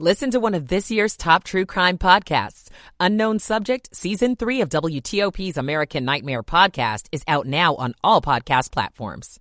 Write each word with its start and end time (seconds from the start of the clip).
Listen 0.00 0.32
to 0.32 0.40
one 0.40 0.54
of 0.54 0.66
this 0.66 0.90
year's 0.90 1.16
top 1.16 1.44
true 1.44 1.64
crime 1.64 1.98
podcasts. 1.98 2.68
Unknown 2.98 3.38
Subject, 3.38 3.94
Season 3.94 4.34
3 4.34 4.62
of 4.62 4.68
WTOP's 4.68 5.56
American 5.56 6.04
Nightmare 6.04 6.42
podcast 6.42 7.06
is 7.12 7.22
out 7.28 7.46
now 7.46 7.76
on 7.76 7.94
all 8.02 8.20
podcast 8.20 8.72
platforms. 8.72 9.38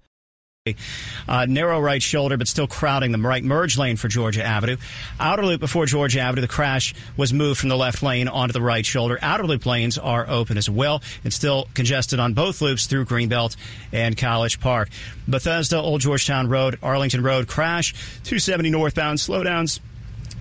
Uh, 1.28 1.48
narrow 1.50 1.80
right 1.82 2.04
shoulder, 2.04 2.38
but 2.38 2.48
still 2.48 2.68
crowding 2.68 3.12
the 3.12 3.18
right 3.18 3.44
merge 3.44 3.80
lane 3.80 3.98
for 3.98 4.08
Georgia 4.08 4.44
Avenue. 4.44 4.78
Outer 5.20 5.44
loop 5.44 5.60
before 5.60 5.88
Georgia 5.88 6.20
Avenue, 6.20 6.42
the 6.42 6.48
crash 6.48 6.94
was 7.18 7.34
moved 7.34 7.60
from 7.60 7.70
the 7.70 7.76
left 7.76 8.04
lane 8.04 8.28
onto 8.28 8.54
the 8.54 8.62
right 8.62 8.86
shoulder. 8.86 9.18
Outer 9.24 9.48
loop 9.48 9.66
lanes 9.66 9.98
are 9.98 10.30
open 10.30 10.60
as 10.60 10.70
well. 10.70 11.02
It's 11.24 11.36
still 11.36 11.68
congested 11.74 12.20
on 12.20 12.36
both 12.36 12.62
loops 12.62 12.86
through 12.86 13.06
Greenbelt 13.06 13.56
and 13.92 14.16
College 14.16 14.60
Park. 14.60 14.90
Bethesda, 15.28 15.82
Old 15.82 16.02
Georgetown 16.02 16.48
Road, 16.48 16.78
Arlington 16.84 17.24
Road 17.24 17.48
crash, 17.48 17.94
270 18.24 18.70
northbound 18.70 19.18
slowdowns 19.18 19.80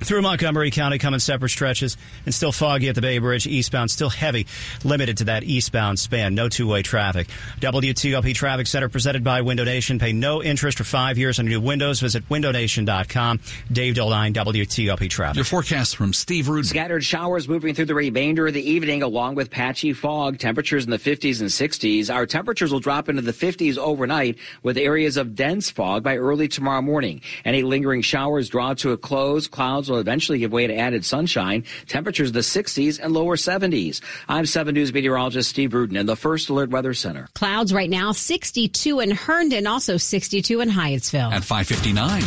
through 0.05 0.23
Montgomery 0.23 0.71
County 0.71 0.99
coming 0.99 1.21
separate 1.21 1.51
stretches 1.51 1.97
and 2.25 2.35
still 2.35 2.53
foggy 2.53 2.89
at 2.89 2.95
the 2.95 3.01
Bay 3.01 3.19
Bridge 3.19 3.47
eastbound, 3.47 3.91
still 3.91 4.11
heavy, 4.11 4.47
limited 4.85 5.19
to 5.19 5.25
that 5.25 5.45
eastbound 5.45 5.99
span. 5.99 6.35
No 6.35 6.49
two 6.49 6.67
way 6.67 6.83
traffic. 6.83 7.29
WTOP 7.61 8.35
Traffic 8.35 8.67
Center 8.67 8.89
presented 8.89 9.25
by 9.25 9.43
Window 9.43 9.65
Nation. 9.65 9.99
Pay 9.99 10.13
no 10.13 10.43
interest 10.43 10.79
for 10.79 10.85
five 10.85 11.19
years 11.19 11.39
on 11.39 11.47
new 11.47 11.61
windows. 11.61 12.01
Visit 12.01 12.29
windownation.com. 12.29 13.41
Dave 13.71 13.95
Dildine, 13.95 14.33
WTOP 14.33 15.09
Traffic. 15.09 15.37
Your 15.37 15.45
forecast 15.45 15.97
from 15.97 16.13
Steve 16.13 16.49
Rude. 16.49 16.67
Scattered 16.67 17.05
showers 17.05 17.49
moving 17.49 17.75
through 17.75 17.87
the 17.87 17.95
remainder 17.95 18.47
of 18.47 18.55
the 18.55 18.69
evening 18.69 19.03
along 19.03 19.35
with 19.35 19.51
patchy 19.51 19.93
fog. 19.93 20.39
Temperatures 20.39 20.85
in 20.85 20.91
the 20.91 20.99
50s 20.99 21.41
and 21.41 21.51
60s. 21.51 22.13
Our 22.13 22.27
temperatures 22.27 22.73
will 22.73 22.81
drop 22.81 23.09
into 23.09 23.23
the 23.23 23.33
50s 23.33 23.79
overnight 23.79 24.39
with 24.63 24.77
areas 24.77 25.17
of 25.17 25.35
dense 25.35 25.71
fog 25.71 26.03
by 26.03 26.17
early 26.17 26.49
tomorrow 26.49 26.83
morning. 26.83 27.21
Any 27.45 27.63
lingering 27.63 28.03
showers 28.03 28.49
draw 28.49 28.75
to 28.75 28.91
a 28.91 28.97
close. 28.97 29.47
Clouds 29.47 29.91
will 29.93 30.01
eventually 30.01 30.39
give 30.39 30.53
way 30.53 30.67
to 30.67 30.77
added 30.77 31.05
sunshine. 31.05 31.65
Temperatures 31.87 32.31
in 32.31 32.35
the 32.35 32.41
60s 32.41 32.99
and 33.01 33.13
lower 33.13 33.37
70s. 33.37 34.01
I'm 34.29 34.47
7 34.47 34.75
News 34.75 34.93
meteorologist 34.93 35.51
Steve 35.51 35.75
Rudin 35.75 35.97
in 35.97 36.07
the 36.07 36.17
First 36.17 36.49
Alert 36.49 36.71
Weather 36.71 36.95
Center. 36.95 37.29
Clouds 37.35 37.73
right 37.73 37.91
now 37.91 38.13
62 38.13 39.01
in 39.01 39.11
Herndon, 39.13 39.67
also 39.67 39.97
62 39.97 40.61
in 40.61 40.71
Hyattsville. 40.71 41.33
At 41.33 41.45
559. 41.45 42.23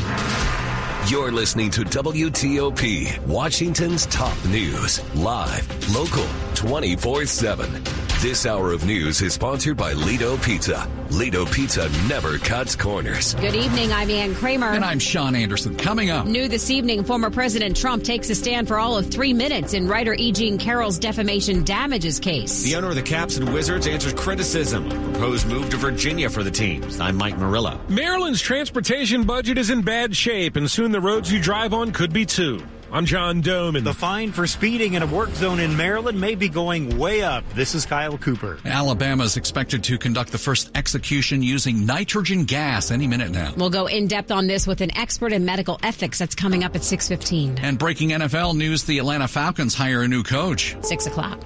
You're 1.10 1.32
listening 1.32 1.70
to 1.72 1.82
WTOP, 1.82 3.20
Washington's 3.28 4.06
top 4.08 4.36
news, 4.46 5.04
live, 5.16 5.96
local, 5.96 6.26
24 6.56 7.26
7. 7.26 8.15
This 8.26 8.48
hour 8.48 8.72
of 8.72 8.88
news 8.88 9.22
is 9.22 9.36
sponsored 9.36 9.78
by 9.78 9.94
Lido 9.94 10.36
Pizza. 10.38 10.90
Lido 11.12 11.46
Pizza 11.46 11.88
never 12.08 12.40
cuts 12.40 12.76
corners. 12.76 13.36
Good 13.36 13.54
evening, 13.54 13.94
I'm 13.94 14.10
Ann 14.10 14.34
Kramer. 14.34 14.72
And 14.72 14.84
I'm 14.84 14.98
Sean 14.98 15.36
Anderson. 15.36 15.76
Coming 15.76 16.10
up. 16.10 16.26
New 16.26 16.48
this 16.48 16.72
evening, 16.72 17.04
former 17.04 17.30
President 17.30 17.78
Trump 17.78 18.04
takes 18.04 18.28
a 18.32 18.34
stand 18.34 18.68
for 18.68 18.80
all 18.80 18.98
of 18.98 19.12
three 19.12 19.32
minutes 19.32 19.76
in 19.76 19.88
writer 19.88 20.16
E. 20.16 20.32
Jean 20.32 20.58
Carroll's 20.58 20.98
defamation 20.98 21.64
damages 21.64 22.20
case. 22.20 22.64
The 22.64 22.76
owner 22.76 22.90
of 22.90 22.96
the 22.96 23.04
Caps 23.04 23.38
and 23.38 23.54
Wizards 23.54 23.86
answers 23.86 24.14
criticism. 24.14 24.90
Proposed 24.90 25.46
move 25.46 25.70
to 25.70 25.78
Virginia 25.78 26.28
for 26.28 26.42
the 26.42 26.50
teams. 26.50 27.00
I'm 27.00 27.18
Mike 27.18 27.38
Murillo. 27.38 27.80
Maryland's 27.90 28.42
transportation 28.42 29.22
budget 29.22 29.60
is 29.60 29.70
in 29.70 29.84
bad 29.84 30.16
shape, 30.16 30.56
and 30.56 30.70
soon 30.72 30.92
the 30.92 31.00
roads 31.00 31.32
you 31.32 31.40
drive 31.40 31.76
on 31.76 31.92
could 31.92 32.12
be 32.12 32.26
too. 32.26 32.60
I'm 32.96 33.06
John 33.06 33.44
Domen. 33.44 33.84
The 33.84 33.94
fine 33.94 34.32
for 34.32 34.48
speeding 34.48 34.94
in 34.94 35.04
a 35.04 35.06
work 35.06 35.32
zone 35.32 35.60
in 35.60 35.76
Maryland 35.76 36.22
may 36.22 36.34
be 36.34 36.48
going 36.48 36.98
way 36.98 37.24
up. 37.24 37.44
This 37.50 37.76
is 37.76 37.86
Kyle 37.86 38.18
Cooper. 38.18 38.58
Alabama 38.64 39.26
is 39.26 39.36
expected 39.36 39.84
to 39.84 39.98
conduct 39.98 40.32
the 40.32 40.38
first 40.38 40.72
execution 40.76 41.44
using 41.44 41.86
nitrogen 41.86 42.46
gas 42.46 42.92
any 42.92 43.06
minute 43.06 43.32
now. 43.32 43.54
We'll 43.58 43.70
go 43.70 43.88
in 43.88 44.08
depth 44.08 44.32
on 44.32 44.48
this 44.48 44.66
with 44.66 44.80
an 44.80 44.96
expert 44.96 45.34
in 45.34 45.44
medical 45.44 45.78
ethics. 45.84 46.20
That's 46.20 46.36
coming 46.36 46.64
up 46.64 46.74
at 46.74 46.84
6:15. 46.84 47.60
And 47.62 47.78
breaking 47.78 48.12
NFL 48.12 48.56
news: 48.56 48.86
the 48.86 49.00
Atlanta 49.00 49.28
Falcons 49.28 49.76
hire 49.76 50.04
a 50.04 50.08
new 50.08 50.24
coach. 50.24 50.78
Six 50.80 51.06
o'clock. 51.06 51.42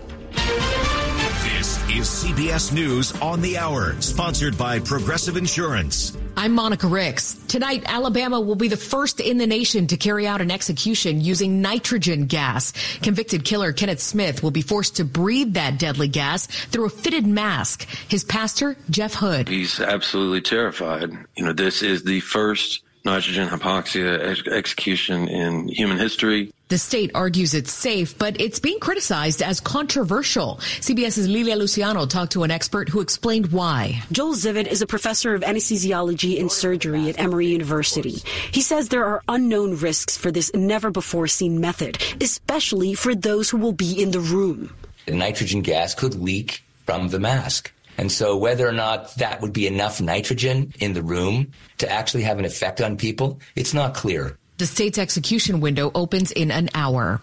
This 1.57 1.79
is 1.89 2.07
CBS 2.07 2.71
News 2.71 3.11
on 3.21 3.41
the 3.41 3.57
Hour, 3.57 3.99
sponsored 4.01 4.55
by 4.55 4.79
Progressive 4.79 5.35
Insurance. 5.35 6.15
I'm 6.39 6.53
Monica 6.53 6.87
Ricks. 6.87 7.33
Tonight, 7.49 7.83
Alabama 7.85 8.39
will 8.39 8.55
be 8.55 8.69
the 8.69 8.77
first 8.77 9.19
in 9.19 9.39
the 9.39 9.45
nation 9.45 9.87
to 9.87 9.97
carry 9.97 10.25
out 10.25 10.39
an 10.39 10.51
execution 10.51 11.19
using 11.19 11.61
nitrogen 11.61 12.27
gas. 12.27 12.71
Convicted 13.01 13.43
killer 13.43 13.73
Kenneth 13.73 13.99
Smith 13.99 14.41
will 14.41 14.49
be 14.49 14.61
forced 14.61 14.95
to 14.95 15.03
breathe 15.03 15.55
that 15.55 15.77
deadly 15.77 16.07
gas 16.07 16.47
through 16.47 16.85
a 16.85 16.89
fitted 16.89 17.27
mask. 17.27 17.85
His 18.07 18.23
pastor, 18.23 18.77
Jeff 18.89 19.15
Hood. 19.15 19.49
He's 19.49 19.81
absolutely 19.81 20.39
terrified. 20.39 21.11
You 21.35 21.43
know, 21.43 21.51
this 21.51 21.83
is 21.83 22.05
the 22.05 22.21
first 22.21 22.83
nitrogen 23.05 23.47
hypoxia 23.47 24.29
ex- 24.29 24.47
execution 24.47 25.27
in 25.27 25.67
human 25.67 25.97
history. 25.97 26.51
The 26.69 26.77
state 26.77 27.11
argues 27.15 27.55
it's 27.55 27.71
safe, 27.71 28.15
but 28.17 28.39
it's 28.39 28.59
being 28.59 28.79
criticized 28.79 29.41
as 29.41 29.59
controversial. 29.59 30.57
CBS's 30.81 31.27
Lilia 31.27 31.55
Luciano 31.55 32.05
talked 32.05 32.33
to 32.33 32.43
an 32.43 32.51
expert 32.51 32.89
who 32.89 33.01
explained 33.01 33.51
why. 33.51 34.03
Joel 34.11 34.35
Zivot 34.35 34.67
is 34.67 34.83
a 34.83 34.87
professor 34.87 35.33
of 35.33 35.41
anesthesiology 35.41 36.39
and 36.39 36.51
surgery 36.51 37.09
at 37.09 37.19
Emory 37.19 37.47
University. 37.47 38.21
He 38.51 38.61
says 38.61 38.89
there 38.89 39.05
are 39.05 39.23
unknown 39.27 39.77
risks 39.77 40.15
for 40.15 40.31
this 40.31 40.51
never 40.53 40.91
before 40.91 41.27
seen 41.27 41.59
method, 41.59 41.97
especially 42.21 42.93
for 42.93 43.15
those 43.15 43.49
who 43.49 43.57
will 43.57 43.73
be 43.73 43.99
in 43.99 44.11
the 44.11 44.19
room. 44.19 44.71
The 45.07 45.15
nitrogen 45.15 45.63
gas 45.63 45.95
could 45.95 46.13
leak 46.13 46.63
from 46.85 47.09
the 47.09 47.19
mask. 47.19 47.71
And 47.99 48.09
so 48.09 48.37
whether 48.37 48.65
or 48.65 48.71
not 48.71 49.13
that 49.15 49.41
would 49.41 49.51
be 49.51 49.67
enough 49.67 49.99
nitrogen 49.99 50.73
in 50.79 50.93
the 50.93 51.03
room 51.03 51.51
to 51.79 51.91
actually 51.91 52.23
have 52.23 52.39
an 52.39 52.45
effect 52.45 52.79
on 52.79 52.95
people, 52.95 53.41
it's 53.57 53.73
not 53.73 53.93
clear. 53.93 54.37
The 54.59 54.65
state's 54.65 54.97
execution 54.97 55.61
window 55.61 55.89
opens 55.95 56.33
in 56.33 56.51
an 56.51 56.67
hour. 56.75 57.21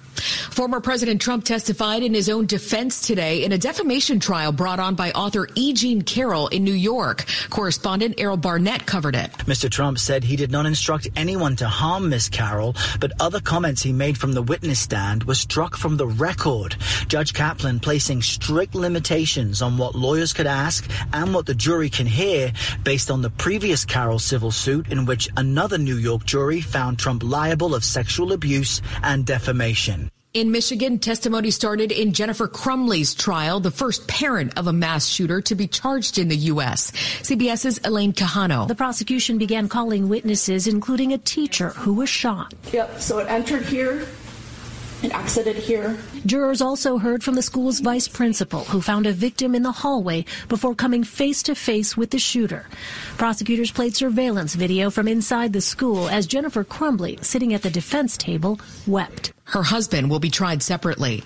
Former 0.51 0.81
President 0.81 1.21
Trump 1.21 1.45
testified 1.45 2.03
in 2.03 2.15
his 2.15 2.31
own 2.31 2.47
defense 2.47 3.07
today 3.07 3.45
in 3.45 3.53
a 3.53 3.59
defamation 3.59 4.21
trial 4.21 4.53
brought 4.53 4.81
on 4.81 4.95
by 4.95 5.11
author 5.11 5.47
E. 5.55 5.75
Jean 5.75 6.01
Carroll 6.01 6.49
in 6.49 6.65
New 6.65 6.73
York. 6.73 7.27
Correspondent 7.51 8.15
Errol 8.17 8.39
Barnett 8.39 8.87
covered 8.87 9.15
it. 9.15 9.31
Mr. 9.45 9.71
Trump 9.71 9.99
said 9.99 10.25
he 10.25 10.37
did 10.37 10.51
not 10.51 10.65
instruct 10.65 11.09
anyone 11.15 11.57
to 11.57 11.69
harm 11.69 12.09
Miss 12.09 12.31
Carroll, 12.31 12.75
but 13.01 13.13
other 13.21 13.39
comments 13.39 13.83
he 13.83 13.93
made 13.93 14.17
from 14.17 14.33
the 14.33 14.41
witness 14.41 14.79
stand 14.79 15.25
were 15.25 15.35
struck 15.35 15.77
from 15.77 15.99
the 15.99 16.07
record. 16.07 16.75
Judge 17.07 17.35
Kaplan 17.35 17.81
placing 17.81 18.23
strict 18.23 18.75
limitations 18.75 19.61
on 19.61 19.77
what 19.77 19.95
lawyers 19.95 20.33
could 20.33 20.47
ask 20.47 20.89
and 21.13 21.35
what 21.35 21.45
the 21.45 21.55
jury 21.55 21.91
can 21.91 22.07
hear 22.07 22.51
based 22.83 23.11
on 23.11 23.21
the 23.21 23.29
previous 23.29 23.85
Carroll 23.85 24.19
civil 24.19 24.51
suit 24.51 24.91
in 24.91 25.05
which 25.05 25.29
another 25.37 25.77
New 25.77 25.97
York 25.97 26.25
jury 26.25 26.63
found 26.63 26.99
Trump 26.99 27.25
liable 27.27 27.75
of 27.75 27.85
sexual 27.85 28.33
abuse 28.33 28.81
and 29.03 29.27
defamation. 29.27 30.11
In 30.37 30.51
Michigan, 30.51 30.99
testimony 30.99 31.51
started 31.51 31.91
in 31.91 32.13
Jennifer 32.13 32.47
Crumbley's 32.47 33.15
trial, 33.15 33.59
the 33.59 33.71
first 33.71 34.07
parent 34.07 34.59
of 34.59 34.67
a 34.67 34.73
mass 34.73 35.07
shooter 35.07 35.41
to 35.41 35.55
be 35.55 35.67
charged 35.67 36.19
in 36.19 36.29
the 36.29 36.37
U.S. 36.53 36.91
CBS's 37.23 37.81
Elaine 37.85 38.13
Quijano. 38.13 38.69
The 38.69 38.75
prosecution 38.75 39.39
began 39.39 39.67
calling 39.67 40.11
witnesses, 40.11 40.67
including 40.67 41.15
a 41.15 41.19
teacher 41.19 41.71
who 41.71 41.95
was 41.95 42.11
shot. 42.11 42.53
Yep, 42.71 43.01
so 43.01 43.17
it 43.17 43.31
entered 43.31 43.65
here. 43.65 44.07
It 45.03 45.15
exited 45.15 45.57
here. 45.57 45.97
Jurors 46.25 46.63
also 46.63 46.97
heard 46.98 47.22
from 47.22 47.34
the 47.34 47.43
school's 47.43 47.81
vice 47.81 48.09
principal, 48.09 48.65
who 48.65 48.81
found 48.81 49.07
a 49.07 49.13
victim 49.13 49.54
in 49.54 49.63
the 49.63 49.72
hallway 49.72 50.25
before 50.48 50.75
coming 50.75 51.04
face 51.04 51.43
to 51.45 51.54
face 51.54 51.97
with 51.97 52.10
the 52.10 52.19
shooter. 52.19 52.66
Prosecutors 53.19 53.71
played 53.71 53.95
surveillance 53.95 54.54
video 54.54 54.91
from 54.91 55.07
inside 55.07 55.53
the 55.53 55.60
school 55.60 56.09
as 56.09 56.27
Jennifer 56.27 56.65
Crumbley, 56.65 57.22
sitting 57.22 57.53
at 57.53 57.63
the 57.63 57.71
defense 57.71 58.16
table, 58.16 58.59
wept. 58.87 59.35
Her 59.57 59.63
husband 59.63 60.11
will 60.11 60.19
be 60.19 60.29
tried 60.29 60.63
separately. 60.63 61.23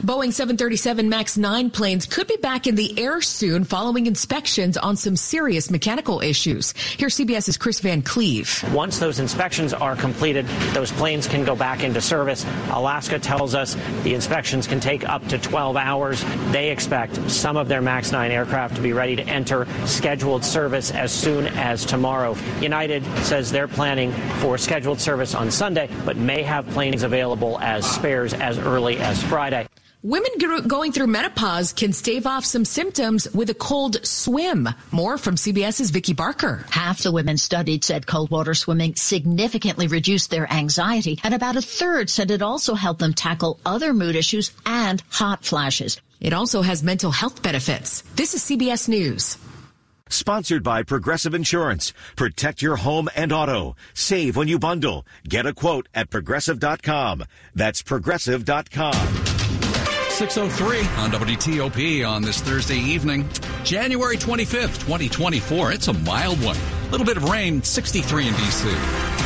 Boeing 0.00 0.32
737 0.32 1.06
MAX 1.06 1.36
9 1.36 1.68
planes 1.68 2.06
could 2.06 2.26
be 2.26 2.38
back 2.38 2.66
in 2.66 2.76
the 2.76 2.98
air 2.98 3.20
soon 3.20 3.64
following 3.64 4.06
inspections 4.06 4.78
on 4.78 4.96
some 4.96 5.16
serious 5.16 5.70
mechanical 5.70 6.22
issues. 6.22 6.72
Here's 6.96 7.14
CBS's 7.14 7.58
Kris 7.58 7.80
Van 7.80 8.00
Cleave. 8.00 8.64
Once 8.72 8.98
those 8.98 9.20
inspections 9.20 9.74
are 9.74 9.96
completed, 9.96 10.46
those 10.72 10.92
planes 10.92 11.26
can 11.26 11.44
go 11.44 11.54
back 11.54 11.82
into 11.82 12.00
service. 12.00 12.46
Alaska 12.70 13.18
tells 13.18 13.54
us 13.54 13.76
the 14.02 14.14
inspections 14.14 14.66
can 14.66 14.80
take 14.80 15.06
up 15.06 15.26
to 15.28 15.36
12 15.36 15.76
hours. 15.76 16.24
They 16.52 16.70
expect 16.70 17.30
some 17.30 17.58
of 17.58 17.68
their 17.68 17.82
MAX 17.82 18.12
9 18.12 18.30
aircraft 18.30 18.76
to 18.76 18.80
be 18.80 18.94
ready 18.94 19.14
to 19.16 19.22
enter 19.24 19.66
scheduled 19.84 20.42
service 20.42 20.90
as 20.90 21.12
soon 21.12 21.48
as 21.48 21.84
tomorrow. 21.84 22.34
United 22.62 23.04
says 23.18 23.52
they're 23.52 23.68
planning 23.68 24.10
for 24.40 24.56
scheduled 24.56 25.00
service 25.00 25.34
on 25.34 25.50
Sunday, 25.50 25.90
but 26.06 26.16
may 26.16 26.42
have 26.42 26.66
planes 26.68 27.02
available 27.02 27.60
as 27.74 27.84
spares 27.90 28.32
as 28.32 28.56
early 28.58 28.98
as 28.98 29.20
Friday. 29.24 29.66
Women 30.02 30.32
going 30.68 30.92
through 30.92 31.06
menopause 31.06 31.72
can 31.72 31.92
stave 31.92 32.26
off 32.26 32.44
some 32.44 32.64
symptoms 32.66 33.26
with 33.34 33.48
a 33.48 33.54
cold 33.54 34.04
swim. 34.06 34.68
More 34.92 35.16
from 35.16 35.36
CBS's 35.36 35.90
Vicki 35.90 36.12
Barker. 36.12 36.66
Half 36.70 37.02
the 37.02 37.10
women 37.10 37.38
studied 37.38 37.82
said 37.82 38.06
cold 38.06 38.30
water 38.30 38.52
swimming 38.52 38.94
significantly 38.96 39.86
reduced 39.88 40.30
their 40.30 40.50
anxiety, 40.52 41.18
and 41.24 41.32
about 41.32 41.56
a 41.56 41.62
third 41.62 42.10
said 42.10 42.30
it 42.30 42.42
also 42.42 42.74
helped 42.74 43.00
them 43.00 43.14
tackle 43.14 43.58
other 43.64 43.94
mood 43.94 44.14
issues 44.14 44.52
and 44.66 45.02
hot 45.08 45.42
flashes. 45.44 45.98
It 46.20 46.34
also 46.34 46.60
has 46.62 46.82
mental 46.82 47.10
health 47.10 47.42
benefits. 47.42 48.02
This 48.14 48.34
is 48.34 48.42
CBS 48.42 48.88
News. 48.88 49.38
Sponsored 50.14 50.62
by 50.62 50.82
Progressive 50.82 51.34
Insurance. 51.34 51.92
Protect 52.16 52.62
your 52.62 52.76
home 52.76 53.08
and 53.16 53.32
auto. 53.32 53.74
Save 53.94 54.36
when 54.36 54.48
you 54.48 54.58
bundle. 54.58 55.04
Get 55.28 55.44
a 55.44 55.52
quote 55.52 55.88
at 55.94 56.08
progressive.com. 56.08 57.24
That's 57.54 57.82
progressive.com. 57.82 58.94
603 60.14 60.78
on 61.02 61.10
WTOP 61.10 62.08
on 62.08 62.22
this 62.22 62.40
Thursday 62.40 62.78
evening, 62.78 63.28
January 63.64 64.16
25th, 64.16 64.78
2024. 64.78 65.72
It's 65.72 65.88
a 65.88 65.92
mild 65.92 66.42
one. 66.42 66.56
A 66.56 66.90
little 66.90 67.06
bit 67.06 67.16
of 67.16 67.24
rain, 67.24 67.60
63 67.62 68.28
in 68.28 68.34
D.C. 68.34 69.23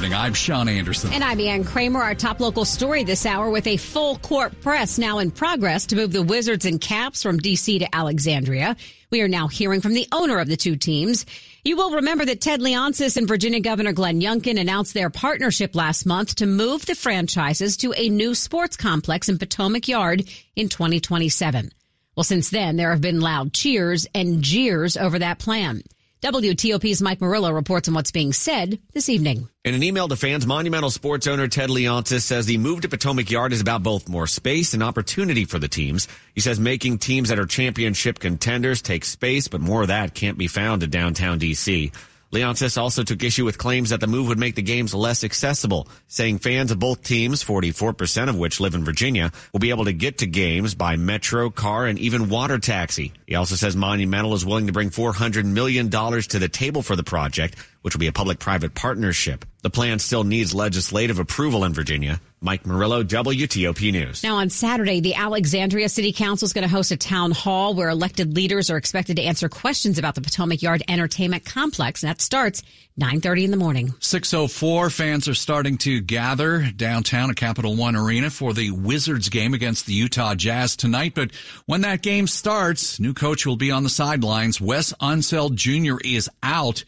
evening. 0.00 0.18
I'm 0.18 0.32
Sean 0.32 0.66
Anderson. 0.66 1.12
And 1.12 1.22
I'm 1.22 1.38
Ann 1.40 1.62
Kramer. 1.62 2.00
Our 2.00 2.14
top 2.14 2.40
local 2.40 2.64
story 2.64 3.04
this 3.04 3.26
hour 3.26 3.50
with 3.50 3.66
a 3.66 3.76
full 3.76 4.16
court 4.20 4.58
press 4.62 4.96
now 4.96 5.18
in 5.18 5.30
progress 5.30 5.84
to 5.86 5.96
move 5.96 6.10
the 6.10 6.22
Wizards 6.22 6.64
and 6.64 6.80
Caps 6.80 7.22
from 7.22 7.36
D.C. 7.36 7.80
to 7.80 7.94
Alexandria. 7.94 8.76
We 9.10 9.20
are 9.20 9.28
now 9.28 9.46
hearing 9.46 9.82
from 9.82 9.92
the 9.92 10.08
owner 10.10 10.38
of 10.38 10.48
the 10.48 10.56
two 10.56 10.76
teams. 10.76 11.26
You 11.64 11.76
will 11.76 11.90
remember 11.90 12.24
that 12.24 12.40
Ted 12.40 12.60
Leonsis 12.60 13.18
and 13.18 13.28
Virginia 13.28 13.60
Governor 13.60 13.92
Glenn 13.92 14.22
Youngkin 14.22 14.58
announced 14.58 14.94
their 14.94 15.10
partnership 15.10 15.74
last 15.74 16.06
month 16.06 16.34
to 16.36 16.46
move 16.46 16.86
the 16.86 16.94
franchises 16.94 17.76
to 17.76 17.92
a 17.94 18.08
new 18.08 18.34
sports 18.34 18.78
complex 18.78 19.28
in 19.28 19.36
Potomac 19.36 19.86
Yard 19.86 20.26
in 20.56 20.70
2027. 20.70 21.72
Well, 22.16 22.24
since 22.24 22.48
then, 22.48 22.76
there 22.78 22.90
have 22.90 23.02
been 23.02 23.20
loud 23.20 23.52
cheers 23.52 24.06
and 24.14 24.40
jeers 24.40 24.96
over 24.96 25.18
that 25.18 25.40
plan. 25.40 25.82
WTOP's 26.22 27.00
Mike 27.00 27.22
Murillo 27.22 27.50
reports 27.50 27.88
on 27.88 27.94
what's 27.94 28.10
being 28.10 28.34
said 28.34 28.78
this 28.92 29.08
evening. 29.08 29.48
In 29.64 29.74
an 29.74 29.82
email 29.82 30.06
to 30.06 30.16
fans, 30.16 30.46
Monumental 30.46 30.90
Sports 30.90 31.26
owner 31.26 31.48
Ted 31.48 31.70
Leonsis 31.70 32.20
says 32.20 32.44
the 32.44 32.58
move 32.58 32.82
to 32.82 32.90
Potomac 32.90 33.30
Yard 33.30 33.54
is 33.54 33.62
about 33.62 33.82
both 33.82 34.06
more 34.06 34.26
space 34.26 34.74
and 34.74 34.82
opportunity 34.82 35.46
for 35.46 35.58
the 35.58 35.68
teams. 35.68 36.08
He 36.34 36.42
says 36.42 36.60
making 36.60 36.98
teams 36.98 37.30
that 37.30 37.38
are 37.38 37.46
championship 37.46 38.18
contenders 38.18 38.82
takes 38.82 39.08
space, 39.08 39.48
but 39.48 39.62
more 39.62 39.80
of 39.80 39.88
that 39.88 40.12
can't 40.12 40.36
be 40.36 40.46
found 40.46 40.82
in 40.82 40.90
downtown 40.90 41.38
D.C. 41.38 41.90
Leonsis 42.32 42.78
also 42.80 43.02
took 43.02 43.24
issue 43.24 43.44
with 43.44 43.58
claims 43.58 43.90
that 43.90 43.98
the 43.98 44.06
move 44.06 44.28
would 44.28 44.38
make 44.38 44.54
the 44.54 44.62
games 44.62 44.94
less 44.94 45.24
accessible, 45.24 45.88
saying 46.06 46.38
fans 46.38 46.70
of 46.70 46.78
both 46.78 47.02
teams, 47.02 47.42
44% 47.42 48.28
of 48.28 48.38
which 48.38 48.60
live 48.60 48.76
in 48.76 48.84
Virginia, 48.84 49.32
will 49.52 49.58
be 49.58 49.70
able 49.70 49.86
to 49.86 49.92
get 49.92 50.18
to 50.18 50.28
games 50.28 50.76
by 50.76 50.94
metro, 50.94 51.50
car, 51.50 51.86
and 51.86 51.98
even 51.98 52.28
water 52.28 52.58
taxi. 52.58 53.12
He 53.26 53.34
also 53.34 53.56
says 53.56 53.74
Monumental 53.74 54.34
is 54.34 54.46
willing 54.46 54.68
to 54.68 54.72
bring 54.72 54.90
$400 54.90 55.44
million 55.44 55.90
to 55.90 56.38
the 56.38 56.48
table 56.48 56.82
for 56.82 56.94
the 56.94 57.02
project, 57.02 57.56
which 57.82 57.96
will 57.96 58.00
be 58.00 58.06
a 58.06 58.12
public-private 58.12 58.76
partnership. 58.76 59.44
The 59.62 59.70
plan 59.70 59.98
still 59.98 60.22
needs 60.22 60.54
legislative 60.54 61.18
approval 61.18 61.64
in 61.64 61.74
Virginia. 61.74 62.20
Mike 62.42 62.64
Murillo, 62.64 63.02
WTOP 63.02 63.92
News. 63.92 64.22
Now 64.22 64.36
on 64.36 64.48
Saturday, 64.48 65.00
the 65.00 65.14
Alexandria 65.14 65.90
City 65.90 66.10
Council 66.10 66.46
is 66.46 66.54
going 66.54 66.66
to 66.66 66.74
host 66.74 66.90
a 66.90 66.96
town 66.96 67.32
hall 67.32 67.74
where 67.74 67.90
elected 67.90 68.34
leaders 68.34 68.70
are 68.70 68.78
expected 68.78 69.16
to 69.16 69.22
answer 69.22 69.50
questions 69.50 69.98
about 69.98 70.14
the 70.14 70.22
Potomac 70.22 70.62
Yard 70.62 70.82
Entertainment 70.88 71.44
Complex. 71.44 72.02
And 72.02 72.08
that 72.08 72.22
starts 72.22 72.62
9.30 72.98 73.44
in 73.44 73.50
the 73.50 73.58
morning. 73.58 73.94
604 74.00 74.88
fans 74.88 75.28
are 75.28 75.34
starting 75.34 75.76
to 75.78 76.00
gather 76.00 76.70
downtown 76.74 77.28
at 77.28 77.36
Capital 77.36 77.76
One 77.76 77.94
Arena 77.94 78.30
for 78.30 78.54
the 78.54 78.70
Wizards 78.70 79.28
game 79.28 79.52
against 79.52 79.84
the 79.84 79.92
Utah 79.92 80.34
Jazz 80.34 80.76
tonight. 80.76 81.12
But 81.14 81.32
when 81.66 81.82
that 81.82 82.00
game 82.00 82.26
starts, 82.26 82.98
new 82.98 83.12
coach 83.12 83.44
will 83.44 83.56
be 83.56 83.70
on 83.70 83.82
the 83.82 83.90
sidelines. 83.90 84.62
Wes 84.62 84.94
Unseld 84.94 85.56
Jr. 85.56 85.98
is 86.02 86.30
out. 86.42 86.84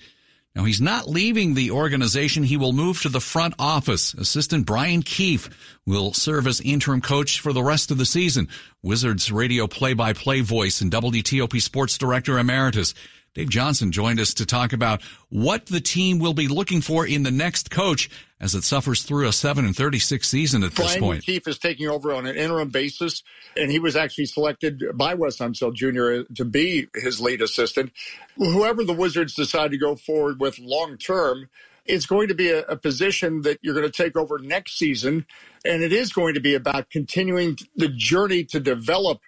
Now, 0.54 0.64
he's 0.64 0.82
not 0.82 1.08
leaving 1.08 1.54
the 1.54 1.70
organization. 1.70 2.43
He 2.43 2.58
will 2.58 2.75
move 2.75 3.00
to 3.02 3.08
the 3.08 3.20
front 3.20 3.54
office. 3.58 4.12
Assistant 4.12 4.66
Brian 4.66 5.02
Keefe 5.02 5.49
will 5.87 6.12
serve 6.12 6.46
as 6.46 6.60
interim 6.60 7.00
coach 7.00 7.40
for 7.40 7.54
the 7.54 7.62
rest 7.62 7.90
of 7.90 7.96
the 7.96 8.04
season. 8.04 8.49
Wizards 8.82 9.32
radio 9.32 9.66
play-by-play 9.66 10.43
voice 10.43 10.82
and 10.82 10.93
WTOP 10.93 11.60
sports 11.62 11.96
director 11.96 12.38
emeritus. 12.38 12.93
Dave 13.34 13.49
Johnson 13.49 13.93
joined 13.93 14.20
us 14.20 14.34
to 14.34 14.46
talk 14.46 14.75
about 14.75 15.02
what 15.31 15.67
the 15.67 15.81
team 15.81 16.19
will 16.19 16.34
be 16.34 16.49
looking 16.49 16.82
for 16.82 17.06
in 17.06 17.23
the 17.23 17.31
next 17.31 17.70
coach 17.70 18.11
as 18.38 18.55
it 18.55 18.62
suffers 18.62 19.05
through 19.05 19.26
a 19.26 19.32
7 19.32 19.64
and 19.64 19.75
36 19.75 20.29
season 20.29 20.62
at 20.62 20.75
Brian 20.75 20.90
this 20.90 21.00
point. 21.00 21.25
Keefe 21.25 21.49
is 21.49 21.58
taking 21.58 21.88
over 21.88 22.12
on 22.12 22.26
an 22.26 22.37
interim 22.37 22.69
basis, 22.69 23.23
and 23.56 23.70
he 23.70 23.79
was 23.79 23.96
actually 23.96 24.26
selected 24.26 24.82
by 24.94 25.14
Wes 25.14 25.38
Unseld 25.38 25.75
Jr. 25.75 26.31
to 26.34 26.44
be 26.44 26.88
his 26.94 27.20
lead 27.20 27.40
assistant. 27.40 27.93
Whoever 28.37 28.84
the 28.84 28.93
Wizards 28.93 29.35
decide 29.35 29.70
to 29.70 29.78
go 29.78 29.96
forward 29.96 30.38
with 30.38 30.58
long 30.58 30.99
term, 30.99 31.49
it's 31.87 32.05
going 32.05 32.28
to 32.28 32.35
be 32.35 32.50
a, 32.50 32.61
a 32.67 32.76
position 32.76 33.43
that 33.43 33.58
you're 33.62 33.75
going 33.75 33.90
to 33.90 34.02
take 34.02 34.14
over 34.14 34.38
next 34.38 34.76
season, 34.76 35.25
and 35.64 35.82
it 35.82 35.93
is 35.93 36.12
going 36.12 36.35
to 36.35 36.40
be 36.40 36.55
about 36.55 36.90
continuing 36.90 37.56
the 37.76 37.88
journey 37.88 38.44
to 38.44 38.61
develop 38.61 39.20